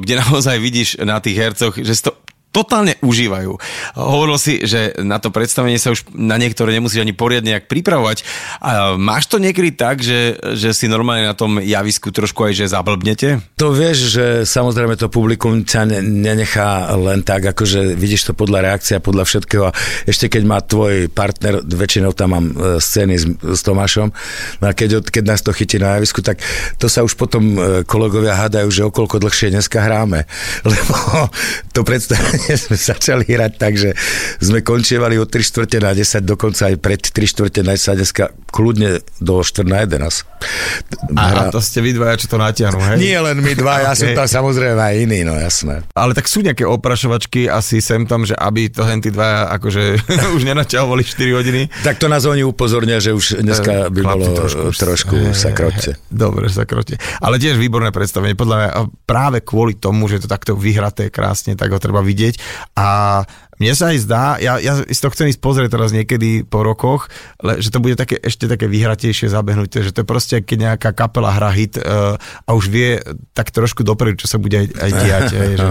[0.02, 2.17] kde naozaj vidíš na tých hercoch, že si to
[2.54, 3.58] totálne užívajú.
[3.98, 8.22] Hovoril si, že na to predstavenie sa už na niektoré nemusíš ani poriadne nejak pripravovať.
[8.62, 12.74] A máš to niekedy tak, že, že si normálne na tom javisku trošku aj že
[12.74, 13.42] zablbnete?
[13.58, 19.02] To vieš, že samozrejme to publikum ťa nenechá len tak, akože vidíš to podľa reakcia,
[19.02, 19.68] podľa všetkého.
[20.06, 24.13] Ešte keď má tvoj partner, väčšinou tam mám e, scény s, s Tomášom,
[24.62, 26.38] no a keď, keď nás to chytí na javisku, tak
[26.78, 30.30] to sa už potom e, kolegovia hádajú, že okolko dlhšie dneska hráme.
[30.70, 30.94] Lebo
[31.74, 33.95] to predstavenie sme začali hrať tak, že
[34.43, 38.23] sme končievali od 3 čtvrte na 10, dokonca aj pred 3 čtvrte na 10 dneska
[38.51, 40.27] kľudne do 4 na 11.
[41.15, 42.97] A, a to ste vy dvaja, čo to natiahnu, hej?
[42.99, 44.01] Nie len my dva, ja okay.
[44.01, 45.88] sú tam samozrejme aj iní, no jasné.
[45.95, 49.84] Ale tak sú nejaké oprašovačky asi sem tam, že aby to henty dvaja akože
[50.38, 51.62] už nenaťahovali 4 hodiny.
[51.82, 55.95] Tak to nás oni upozornia, že už dneska by bolo trošku, trošku sa krote.
[56.12, 56.99] Dobre, sa krote.
[57.23, 58.38] Ale tiež výborné predstavenie.
[58.38, 58.69] Podľa mňa
[59.08, 62.33] práve kvôli tomu, že to takto vyhraté krásne, tak ho treba vidieť
[62.78, 63.22] a
[63.62, 67.08] mne sa aj zdá, ja, ja si to chcem ísť pozrieť teraz niekedy po rokoch,
[67.39, 70.89] le, že to bude také, ešte také vyhratejšie zabehnutie, že to je proste, keď nejaká
[70.91, 73.00] kapela hra hit uh, a už vie
[73.32, 75.69] tak trošku dopredu, čo sa bude aj, aj diať, aj, že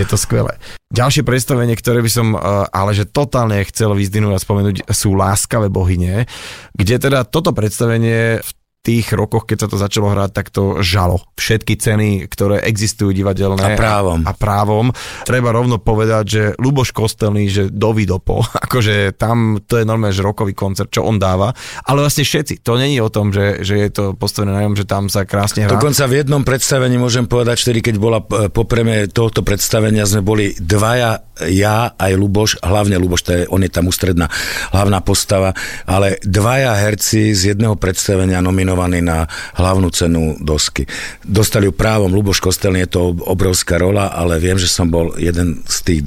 [0.00, 0.56] je to skvelé.
[0.94, 5.66] Ďalšie predstavenie, ktoré by som uh, ale že totálne chcel vyzdvihnúť a spomenúť, sú Láskavé
[5.68, 6.30] bohyne,
[6.72, 8.50] kde teda toto predstavenie v
[8.86, 11.18] tých rokoch, keď sa to začalo hrať, tak to žalo.
[11.34, 13.58] Všetky ceny, ktoré existujú divadelné.
[13.58, 14.22] A právom.
[14.22, 14.94] A, a právom.
[15.26, 20.22] Treba rovno povedať, že Luboš Kostelný, že do Vidopo, akože tam to je normálne, že
[20.22, 21.50] rokový koncert, čo on dáva.
[21.82, 22.62] Ale vlastne všetci.
[22.62, 25.74] To není o tom, že, že je to postavené na že tam sa krásne hrá.
[25.74, 30.54] Dokonca v jednom predstavení môžem povedať, vtedy, keď bola e, popreme tohoto predstavenia, sme boli
[30.54, 34.30] dvaja, ja aj Luboš, hlavne Luboš, to je, on je tam ústredná
[34.70, 35.56] hlavná postava,
[35.88, 39.24] ale dvaja herci z jedného predstavenia nominovaní nominovaní na
[39.56, 40.84] hlavnú cenu dosky.
[41.24, 45.64] Dostali ju právom Luboš Kostelný, je to obrovská rola, ale viem, že som bol jeden
[45.64, 46.00] z tých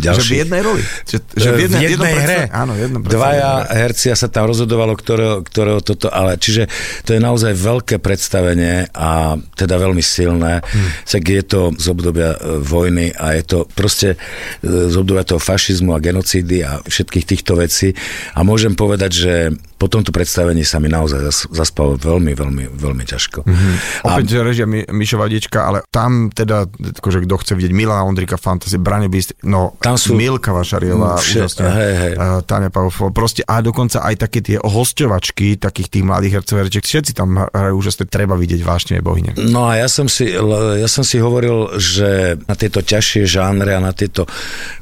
[0.00, 0.24] ďalších.
[0.24, 0.82] Že v jednej roli?
[1.04, 2.40] Že, že v jednej, v jednej hre.
[2.50, 2.72] Áno,
[3.04, 6.66] Dvaja herci a sa tam rozhodovalo, ktorého, ktorého toto, ale čiže
[7.04, 10.64] to je naozaj veľké predstavenie a teda veľmi silné.
[10.64, 10.90] Hmm.
[11.04, 14.18] Tak je to z obdobia e, vojny a je to proste e,
[14.64, 17.92] z obdobia toho fašizmu a genocídy a všetkých týchto vecí.
[18.38, 19.34] A môžem povedať, že
[19.80, 23.48] po tomto predstavení sa mi naozaj zaspalo veľmi, veľmi, veľmi ťažko.
[23.48, 23.74] Mm-hmm.
[24.04, 24.20] A...
[24.20, 28.76] Opäť režia Mi- Mišo Vadička, ale tam teda, akože kto chce vidieť Milana Ondrika, Fantasy,
[28.76, 30.12] Brane Bist, no tam sú...
[30.20, 32.14] Milka Vašariová, mm, úžasne, hej, hej.
[32.20, 36.84] Uh, Tania Pavlov, proste a dokonca aj také tie hosťovačky takých tých mladých hercov, herčiek,
[36.84, 39.32] všetci tam hrajú úžasne, treba vidieť vášne bohyne.
[39.40, 43.80] No a ja som si, ja som si hovoril, že na tieto ťažšie žánre a
[43.80, 44.28] na tieto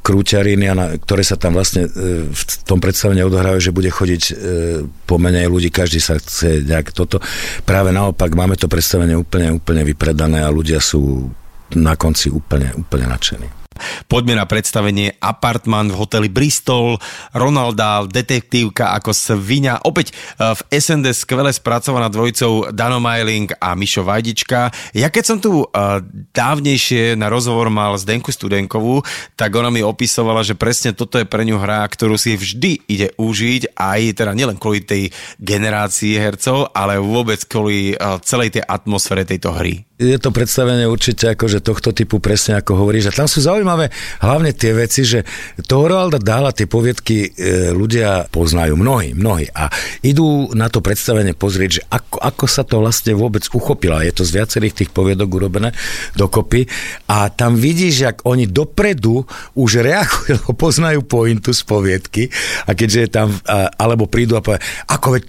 [0.02, 4.22] krúťariny, a na, ktoré sa tam vlastne e, v tom predstavení odohrávajú, že bude chodiť
[4.26, 4.34] e,
[5.06, 7.20] pomenej ľudí, každý sa chce nejak toto.
[7.64, 11.28] Práve naopak, máme to predstavenie úplne, úplne vypredané a ľudia sú
[11.76, 13.57] na konci úplne, úplne nadšení.
[14.10, 16.98] Poďme na predstavenie Apartman v hoteli Bristol,
[17.34, 19.78] Ronalda, detektívka ako svinia.
[19.84, 24.70] Opäť e, v SND skvele spracovaná dvojicou Dano Mailing a Mišo Vajdička.
[24.96, 26.00] Ja keď som tu uh,
[26.32, 29.02] dávnejšie na rozhovor mal s Denku Studenkovú,
[29.34, 33.08] tak ona mi opisovala, že presne toto je pre ňu hra, ktorú si vždy ide
[33.18, 35.10] užiť aj teda nielen kvôli tej
[35.42, 41.34] generácii hercov, ale vôbec kvôli uh, celej tej atmosfére tejto hry je to predstavenie určite
[41.34, 43.10] akože tohto typu presne ako hovoríš.
[43.10, 43.67] A tam sú zaujímavé
[44.22, 45.26] hlavne tie veci, že
[45.68, 47.28] toho Roalda Dála tie poviedky e,
[47.74, 49.48] ľudia poznajú, mnohí, mnohí.
[49.52, 49.68] A
[50.04, 54.04] idú na to predstavenie pozrieť, že ako, ako sa to vlastne vôbec uchopila.
[54.04, 55.72] Je to z viacerých tých poviedok urobené
[56.14, 56.68] dokopy.
[57.10, 59.24] A tam vidíš, jak oni dopredu
[59.56, 62.22] už reagujú, poznajú pointu z poviedky.
[62.68, 63.28] A keďže je tam,
[63.76, 65.24] alebo prídu a povedia, ako veď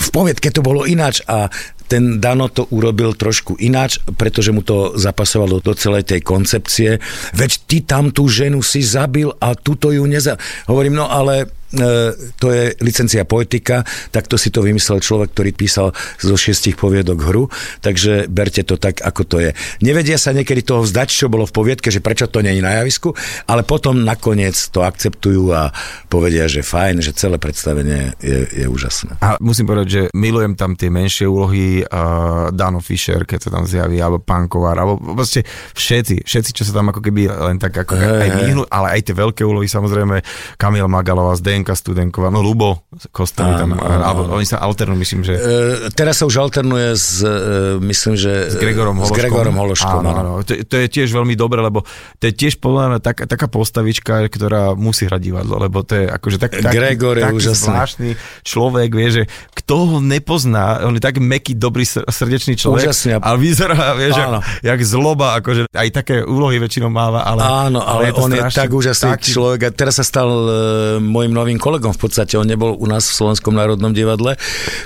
[0.00, 1.52] v poviedke to bolo ináč a
[1.90, 7.02] ten Dano to urobil trošku ináč, pretože mu to zapasovalo do celej tej koncepcie.
[7.34, 10.38] Veď ty tam tú ženu si zabil a tuto ju neza...
[10.70, 12.10] Hovorím, no ale E,
[12.42, 17.22] to je licencia poetika, tak to si to vymyslel človek, ktorý písal zo šiestich poviedok
[17.22, 17.46] hru,
[17.78, 19.50] takže berte to tak, ako to je.
[19.78, 22.82] Nevedia sa niekedy toho vzdať, čo bolo v poviedke, že prečo to nie je na
[22.82, 23.14] javisku,
[23.46, 25.70] ale potom nakoniec to akceptujú a
[26.10, 29.22] povedia, že fajn, že celé predstavenie je, je úžasné.
[29.22, 33.64] A musím povedať, že milujem tam tie menšie úlohy, uh, Dano Fischer, keď sa tam
[33.68, 37.78] zjaví, alebo Pán Kovar, alebo proste všetci, všetci, čo sa tam ako keby len tak
[37.86, 40.24] ako hey, aj myhnú, ale aj tie veľké úlohy, samozrejme,
[40.58, 45.34] Kamil Magalová, Zden Zdenka Studenková, no Lubo Kostelný tam, alebo oni sa alternujú, myslím, že...
[45.36, 48.48] E, teraz sa už alternuje s, e, myslím, že...
[48.48, 49.16] S Gregorom Hološkom.
[49.16, 50.10] S Gregorom Hološkom, áno.
[50.16, 50.32] áno.
[50.40, 51.84] To, to, je tiež veľmi dobré, lebo
[52.16, 56.04] to je tiež podľa mňa tak, taká postavička, ktorá musí hrať divadlo, lebo to je
[56.08, 57.66] akože tak, tak, Gregor je taký úžasný.
[57.68, 58.10] zvláštny
[58.46, 63.22] človek, vie, že kto ho nepozná, on je tak meký, dobrý, srdečný človek, Úžasný.
[63.22, 64.30] ale vyzerá, vieš, jak,
[64.66, 67.40] jak zloba, akože aj také úlohy väčšinou máva, ale...
[67.46, 69.30] Áno, ale, ale je on je tak úžasný taký...
[69.30, 70.50] človek a teraz sa stal uh,
[70.98, 72.34] môjim novým kolegom v podstate.
[72.34, 74.34] On nebol u nás v Slovenskom národnom divadle.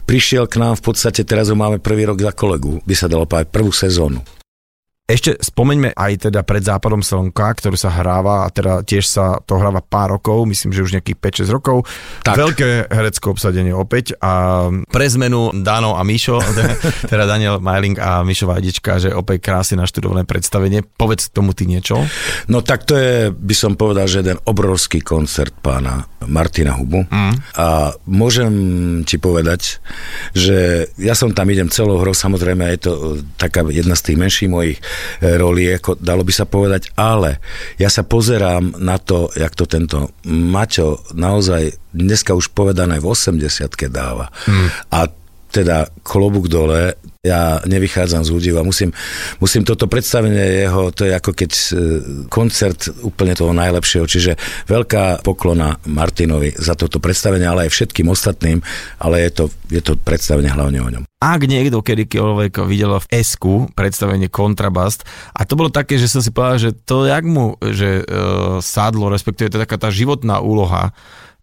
[0.05, 3.25] Prišiel k nám v podstate, teraz ho máme prvý rok za kolegu, by sa dalo
[3.25, 4.20] povedať, prvú sezónu.
[5.05, 9.61] Ešte spomeňme aj teda pred západom slnka, ktorú sa hráva a teda tiež sa to
[9.61, 11.85] hráva pár rokov, myslím, že už nejakých 5-6 rokov.
[12.25, 12.40] Tak.
[12.40, 16.40] Veľké herecké obsadenie opäť a pre zmenu Dano a Mišo,
[17.12, 20.81] teda Daniel Majling a Mišo Vajdička, že opäť krásne naštudované predstavenie.
[20.81, 22.01] Povedz tomu ty niečo.
[22.49, 27.61] No tak to je, by som povedal, že jeden obrovský koncert pána Martina Hubu mm.
[27.61, 28.53] a môžem
[29.05, 29.85] ti povedať,
[30.33, 32.93] že ja som tam idem celou hrou, samozrejme je to
[33.37, 37.40] taká jedna z tých menších mojich E, roli, ako dalo by sa povedať, ale
[37.80, 43.40] ja sa pozerám na to, jak to tento Maťo naozaj dneska už povedané v 80
[43.88, 44.28] dáva.
[44.46, 44.68] Hmm.
[44.90, 45.07] A
[45.54, 48.93] teda klobúk dole, ja nevychádzam z údiva, musím,
[49.41, 51.65] musím toto predstavenie jeho, to je ako keď e,
[52.29, 54.37] koncert úplne toho najlepšieho, čiže
[54.69, 58.61] veľká poklona Martinovi za toto predstavenie, ale aj všetkým ostatným,
[59.01, 61.05] ale je to, je to predstavenie hlavne o ňom.
[61.25, 63.41] Ak niekto kedykoľvek videl v s
[63.73, 68.05] predstavenie Kontrabast a to bolo také, že som si povedal, že to jak mu že,
[68.05, 70.93] uh, sadlo, respektíve to je taká tá životná úloha,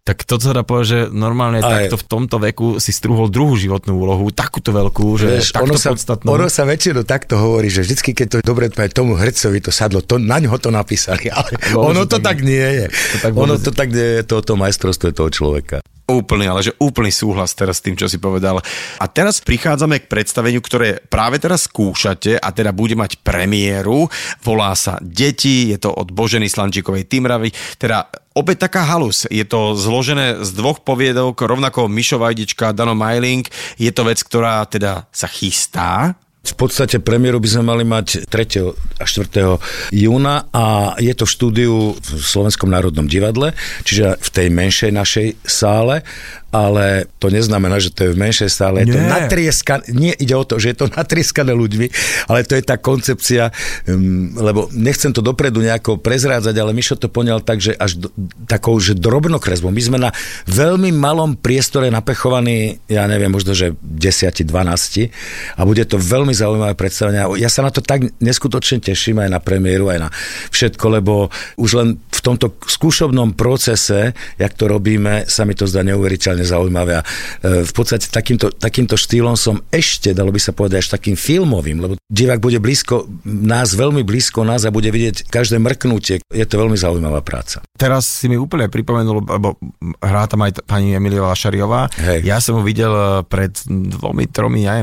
[0.02, 1.86] tak to sa dá povedať, že normálne Aj.
[1.86, 5.74] takto v tomto veku si strúhol druhú životnú úlohu, takúto veľkú, že Vieš, takto ono
[5.78, 6.26] sa, podstatnú.
[6.26, 10.18] Ono sa väčšinou takto hovorí, že vždycky, keď to dobre tomu hercovi to sadlo, to,
[10.18, 12.86] na ňo to napísali, ale no, ono to tak, tak nie je.
[12.90, 15.78] To tak ono to tak nie je, toto majstrovstvo toho človeka.
[16.02, 18.58] Úplný, ale že úplný súhlas teraz s tým, čo si povedal.
[18.98, 24.10] A teraz prichádzame k predstaveniu, ktoré práve teraz skúšate a teda bude mať premiéru.
[24.42, 27.54] Volá sa Deti, je to od Boženy Slančíkovej Timravy.
[27.78, 29.24] Teda opäť taká halus.
[29.28, 33.46] Je to zložené z dvoch poviedok, rovnako Mišo Vajdička, Dano Majling.
[33.76, 38.98] Je to vec, ktorá teda sa chystá v podstate premiéru by sme mali mať 3.
[38.98, 39.94] a 4.
[39.94, 43.54] júna a je to v štúdiu v Slovenskom národnom divadle,
[43.86, 46.02] čiže v tej menšej našej sále
[46.52, 48.84] ale to neznamená, že to je v menšej stále.
[48.84, 51.88] Je to natrieskané, nie ide o to, že je to natrieskané ľuďmi,
[52.28, 53.48] ale to je tá koncepcia,
[53.88, 58.12] um, lebo nechcem to dopredu nejako prezrádzať, ale Mišo to poňal tak, že až do,
[58.44, 59.72] takou, že drobnokresbou.
[59.72, 60.12] My sme na
[60.44, 66.76] veľmi malom priestore napechovaní, ja neviem, možno, že 10, 12 a bude to veľmi zaujímavé
[66.76, 67.24] predstavenie.
[67.40, 70.08] Ja sa na to tak neskutočne teším aj na premiéru, aj na
[70.52, 75.80] všetko, lebo už len v tomto skúšobnom procese, jak to robíme, sa mi to zdá
[75.80, 80.52] neuveriteľne mimoriadne zaujímavé a e, v podstate takýmto, takýmto štýlom som ešte, dalo by sa
[80.52, 85.30] povedať, až takým filmovým, lebo divák bude blízko nás, veľmi blízko nás a bude vidieť
[85.30, 86.20] každé mrknutie.
[86.28, 87.62] Je to veľmi zaujímavá práca.
[87.78, 89.56] Teraz si mi úplne pripomenul, lebo
[90.02, 91.88] hrá tam aj pani Emilia Šariová.
[91.96, 92.26] Hej.
[92.26, 94.82] Ja som ho videl e, pred dvomi, tromi, ja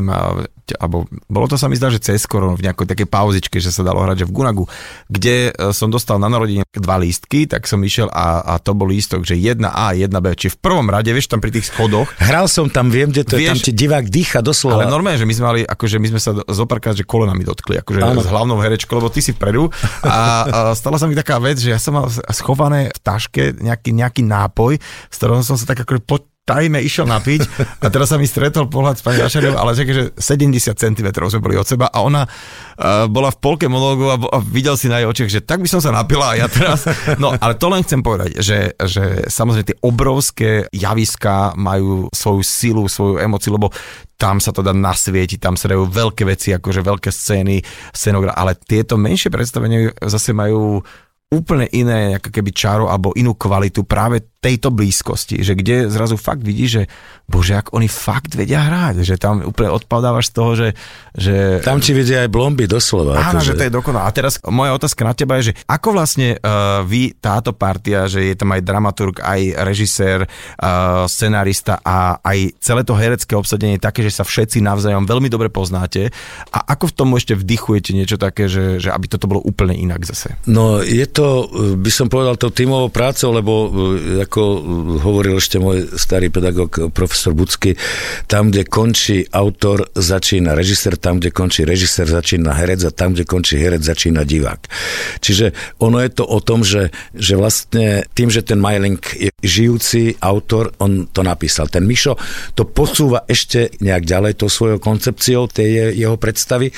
[0.78, 3.82] alebo bolo to sa mi zdá, že cez skoro v nejakej takej pauzičke, že sa
[3.82, 4.66] dalo hrať, že v Gunagu,
[5.10, 8.86] kde e, som dostal na narodenie dva lístky, tak som išiel a, a to bol
[8.86, 12.10] lístok, že 1A a 1B, či v prvom rade, vieš, tam pri tých schodoch.
[12.18, 14.86] Hral som tam, viem, kde to vieš, je, tam ti divák dýcha doslova.
[14.86, 18.00] Ale normálne, že my sme mali, akože my sme sa zoparkrát, že kolenami dotkli, akože
[18.02, 18.22] ano.
[18.22, 19.70] s hlavnou herečkou, lebo ty si vpredu
[20.06, 23.92] a, a stala sa mi taká vec, že ja som mal schované v taške nejaký,
[23.94, 27.46] nejaký nápoj, s ktorým som sa tak akože po, tajme išiel napiť
[27.86, 31.46] a teraz sa mi stretol pohľad s pani Vašariou, ale řekl, že 70 cm sme
[31.46, 34.98] boli od seba a ona uh, bola v polke monológu a, a videl si na
[34.98, 36.90] jej očiach, že tak by som sa napila a ja teraz...
[37.22, 42.84] No, ale to len chcem povedať, že, že samozrejme tie obrovské javiska majú svoju silu,
[42.90, 43.70] svoju emociu, lebo
[44.20, 47.62] tam sa to dá nasvietiť, tam sa dajú veľké veci, akože veľké scény,
[47.94, 50.82] scenogra, ale tieto menšie predstavenia zase majú
[51.30, 53.86] úplne iné ako keby čaro alebo inú kvalitu.
[53.86, 56.84] Práve tejto blízkosti, že kde zrazu fakt vidíš, že
[57.28, 60.68] bože, ak oni fakt vedia hrať, že tam úplne odpadávaš z toho, že...
[61.12, 63.20] že tam ti vidia aj blomby doslova.
[63.20, 63.54] Áno, že...
[63.54, 64.08] že to je dokonalé.
[64.08, 68.32] A teraz moja otázka na teba je, že ako vlastne uh, vy, táto partia, že
[68.32, 73.84] je tam aj dramaturg, aj režisér, uh, scenárista a aj celé to herecké obsadenie je
[73.84, 76.16] také, že sa všetci navzájom veľmi dobre poznáte
[76.56, 80.08] a ako v tom ešte vdychujete niečo také, že, že aby toto bolo úplne inak
[80.08, 80.40] zase?
[80.48, 83.54] No je to, by som povedal, to tímovou prácou, lebo
[84.30, 84.42] ako
[85.02, 87.74] hovoril ešte môj starý pedagóg profesor Bucky,
[88.30, 93.26] tam, kde končí autor, začína režisér, tam, kde končí režisér, začína herec a tam, kde
[93.26, 94.70] končí herec, začína divák.
[95.18, 100.22] Čiže ono je to o tom, že, že vlastne tým, že ten Majling je žijúci
[100.22, 101.66] autor, on to napísal.
[101.66, 102.14] Ten Mišo
[102.54, 106.70] to posúva ešte nejak ďalej tou svojou koncepciou tej jeho predstavy.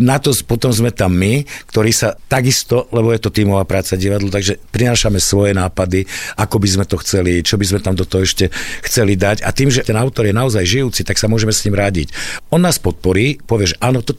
[0.00, 4.32] Na to potom sme tam my, ktorí sa takisto, lebo je to tímová práca divadlo,
[4.32, 6.08] takže prinášame svoje nápady,
[6.40, 8.54] ako by sme to to chceli, čo by sme tam do toho ešte
[8.86, 9.42] chceli dať.
[9.42, 12.14] A tým, že ten autor je naozaj žijúci, tak sa môžeme s ním radiť.
[12.54, 14.14] On nás podporí, povieš, áno, to,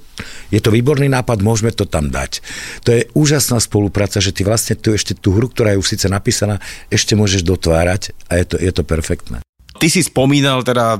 [0.51, 2.43] je to výborný nápad, môžeme to tam dať.
[2.84, 6.11] To je úžasná spolupráca, že ty vlastne tu ešte tú hru, ktorá je už síce
[6.11, 6.59] napísaná,
[6.91, 9.39] ešte môžeš dotvárať a je to, je to perfektné.
[9.76, 10.95] Ty si spomínal teda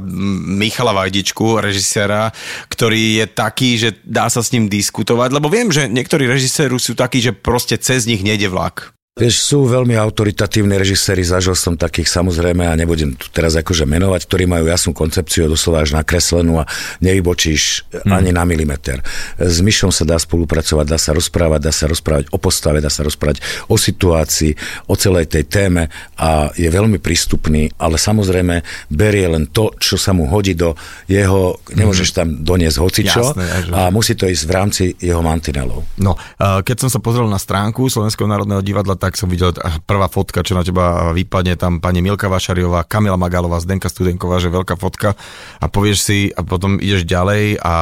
[0.52, 2.36] Michala Vajdičku, režiséra,
[2.68, 6.92] ktorý je taký, že dá sa s ním diskutovať, lebo viem, že niektorí režiséri sú
[6.92, 8.92] takí, že proste cez nich nejde vlak.
[9.16, 14.28] Vieš, sú veľmi autoritatívni režiséri, zažil som takých samozrejme a nebudem tu teraz akože menovať,
[14.28, 16.68] ktorí majú jasnú koncepciu doslova až nakreslenú a
[17.00, 18.12] nevybočíš hmm.
[18.12, 19.00] ani na milimeter.
[19.40, 23.08] S Myšom sa dá spolupracovať, dá sa rozprávať, dá sa rozprávať o postave, dá sa
[23.08, 23.40] rozprávať
[23.72, 24.52] o situácii,
[24.92, 25.88] o celej tej téme
[26.20, 30.76] a je veľmi prístupný, ale samozrejme berie len to, čo sa mu hodí do
[31.08, 32.18] jeho, nemôžeš hmm.
[32.20, 35.88] tam doniesť hocičo Jasné, a musí to ísť v rámci jeho mantinelov.
[36.04, 39.54] No, keď som sa pozrel na stránku Slovenského národného divadla, tak som videl
[39.86, 44.50] prvá fotka, čo na teba vypadne, tam pani Milka Vašariová, Kamila Magalová, Zdenka Studenková, že
[44.50, 45.14] veľká fotka.
[45.62, 47.76] A povieš si a potom ideš ďalej a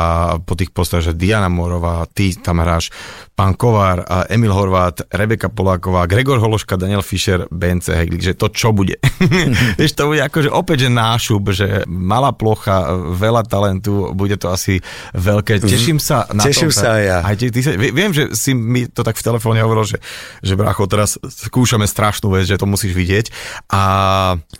[0.43, 2.91] po tých postavách, že Diana Morová, ty tam hráš,
[3.33, 8.69] pán Kovár, Emil Horvát, Rebeka Poláková, Gregor Hološka, Daniel Fischer, BNC Heglik, že to čo
[8.69, 9.01] bude?
[9.81, 14.77] Vieš, to bude akože opäť, že nášup, že malá plocha, veľa talentu, bude to asi
[15.17, 15.65] veľké.
[15.65, 15.65] Mhm.
[15.65, 16.77] Teším sa na Teším to.
[16.77, 17.17] sa aj ja.
[17.25, 19.97] Aj ty, ty sa, viem, že si mi to tak v telefóne hovoril, že,
[20.45, 23.25] že bracho, teraz skúšame strašnú vec, že to musíš vidieť.
[23.73, 23.83] A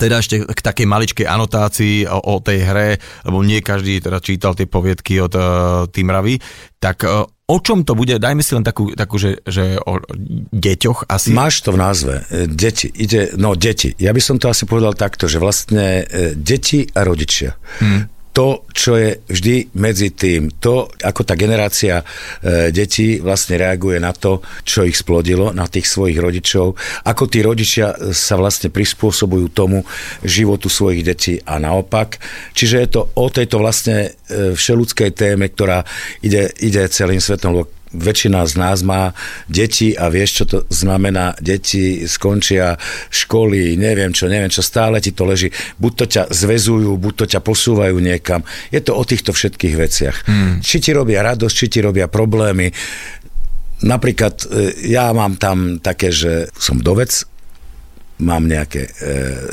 [0.02, 2.90] teda ešte k takej maličkej anotácii o, o tej hre,
[3.30, 5.44] lebo nie každý teda čítal tie poviedky od uh,
[5.94, 6.42] Timravy,
[6.82, 8.24] tak uh, O čom to bude?
[8.24, 10.00] Dajme si len takú, takú že, že o
[10.56, 11.36] deťoch asi.
[11.36, 12.14] Máš to v názve.
[12.32, 12.88] E, deti.
[12.88, 13.92] Ide, no, deti.
[14.00, 16.08] Ja by som to asi povedal takto, že vlastne
[16.40, 17.60] deti a rodičia.
[17.84, 24.02] Hmm to, čo je vždy medzi tým, to, ako tá generácia e, detí vlastne reaguje
[24.02, 26.74] na to, čo ich splodilo, na tých svojich rodičov,
[27.06, 29.86] ako tí rodičia sa vlastne prispôsobujú tomu
[30.26, 32.18] životu svojich detí a naopak.
[32.58, 35.86] Čiže je to o tejto vlastne e, všeludskej téme, ktorá
[36.26, 39.14] ide, ide celým svetom, väčšina z nás má
[39.46, 41.38] deti a vieš, čo to znamená.
[41.40, 42.76] Deti skončia
[43.14, 45.54] školy, neviem čo, neviem čo, stále ti to leží.
[45.78, 48.42] Buď to ťa zvezujú, buď to ťa posúvajú niekam.
[48.74, 50.18] Je to o týchto všetkých veciach.
[50.26, 50.60] Hmm.
[50.60, 52.74] Či ti robia radosť, či ti robia problémy.
[53.84, 57.12] Napríklad e, ja mám tam také, že som dovec,
[58.24, 58.92] mám nejaké e,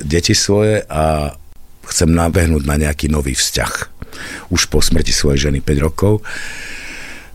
[0.07, 1.35] deti svoje a
[1.91, 3.73] chcem nabehnúť na nejaký nový vzťah.
[4.55, 6.23] Už po smrti svojej ženy 5 rokov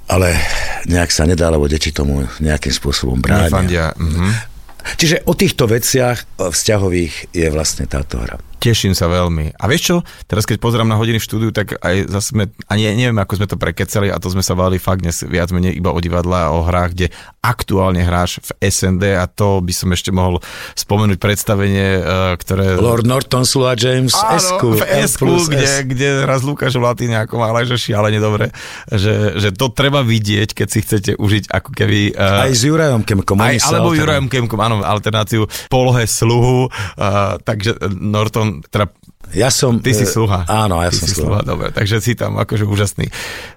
[0.06, 0.38] ale
[0.86, 3.94] nejak sa nedá, lebo deti tomu nejakým spôsobom bránia.
[3.98, 4.54] Mhm.
[4.86, 8.38] Čiže o týchto veciach vzťahových je vlastne táto hra.
[8.60, 9.56] Teším sa veľmi.
[9.60, 9.96] A vieš čo,
[10.26, 13.48] teraz keď pozerám na hodiny v štúdiu, tak aj zase sme, ani neviem, ako sme
[13.48, 16.52] to prekecali a to sme sa bavili fakt dnes viac menej iba o divadle a
[16.52, 17.08] o hrách, kde
[17.46, 20.42] aktuálne hráš v SND a to by som ešte mohol
[20.74, 22.82] spomenúť predstavenie, uh, ktoré...
[22.82, 25.86] Lord Norton, Sula James, Áno, S-ku, v S-ku, kde, S.
[25.86, 28.50] kde raz Lukáš Latýne ako má že šialene dobre,
[28.90, 32.18] že, že to treba vidieť, keď si chcete užiť ako keby...
[32.18, 33.38] Uh, aj s Jurajom Kemkom.
[33.42, 38.92] Aj, alebo Jurajom Kemkom, áno, alternáciu polohe sluhu, uh, takže Norton teda
[39.34, 39.82] ja som...
[39.82, 40.46] Ty si e, sluha.
[40.46, 41.42] Áno, ja Ty som si sluha.
[41.42, 43.10] Dobre, takže si tam akože úžasný.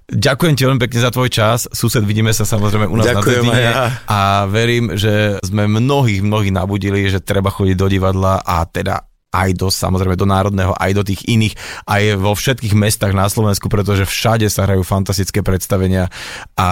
[0.09, 1.69] Ďakujem ti veľmi pekne za tvoj čas.
[1.69, 3.73] Sused, vidíme sa samozrejme u nás Ďakujem na ja.
[4.09, 9.61] A verím, že sme mnohých, mnohých nabudili, že treba chodiť do divadla a teda aj
[9.61, 11.55] do, samozrejme, do národného, aj do tých iných,
[11.85, 16.09] aj vo všetkých mestách na Slovensku, pretože všade sa hrajú fantastické predstavenia.
[16.57, 16.69] A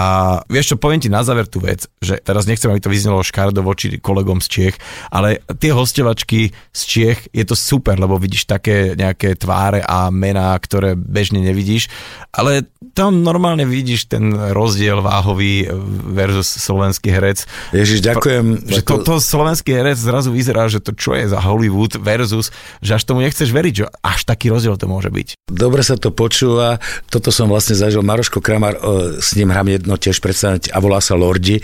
[0.48, 3.60] vieš čo, poviem ti na záver tú vec, že teraz nechcem, aby to vyznelo škardo
[3.60, 4.76] voči kolegom z Čiech,
[5.12, 10.56] ale tie hostovačky z Čiech je to super, lebo vidíš také nejaké tváre a mená,
[10.56, 11.92] ktoré bežne nevidíš,
[12.32, 12.64] ale
[12.96, 15.68] tam normálne vidíš ten rozdiel váhový
[16.08, 17.44] versus slovenský herec.
[17.76, 18.64] Ježiš, ďakujem.
[18.64, 22.45] Že to, to slovenský herec zrazu vyzerá, že to čo je za Hollywood versus
[22.82, 25.28] že až tomu nechceš veriť, že až taký rozdiel to môže byť.
[25.46, 26.82] Dobre sa to počúva.
[27.06, 28.02] Toto som vlastne zažil.
[28.02, 28.76] Maroško Kramar,
[29.22, 31.60] s ním hrám jedno tiež predstavenie a volá sa Lordi.
[31.60, 31.62] E,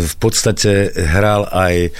[0.00, 1.90] v podstate hral aj e,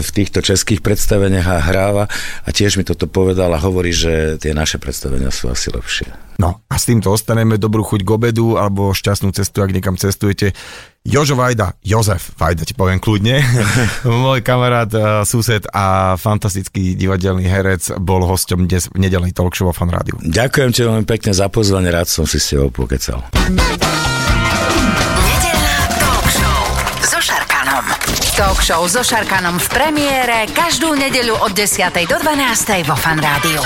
[0.00, 2.04] v týchto českých predstaveniach a hráva
[2.44, 6.32] a tiež mi toto povedal a hovorí, že tie naše predstavenia sú asi lepšie.
[6.40, 10.56] No a s týmto ostaneme dobrú chuť k obedu alebo šťastnú cestu, ak niekam cestujete.
[11.02, 13.42] Jožo Vajda, Jozef Vajda ti poviem kľudne,
[14.22, 19.66] môj kamarát, uh, sused a fantastický divadelný herec bol hosťom dnes v nedelnej talk show
[19.74, 20.14] Fan Rádiu.
[20.22, 23.18] Ďakujem ti veľmi pekne za pozvanie, rád som si s tebou pokecal.
[25.26, 26.62] Nedelná talk show
[27.02, 27.84] so Šarkanom.
[28.38, 31.82] Talk show so Šarkanom v premiére každú nedeľu od 10.
[32.06, 32.86] do 12.
[32.86, 33.58] vo Fan Rádiu.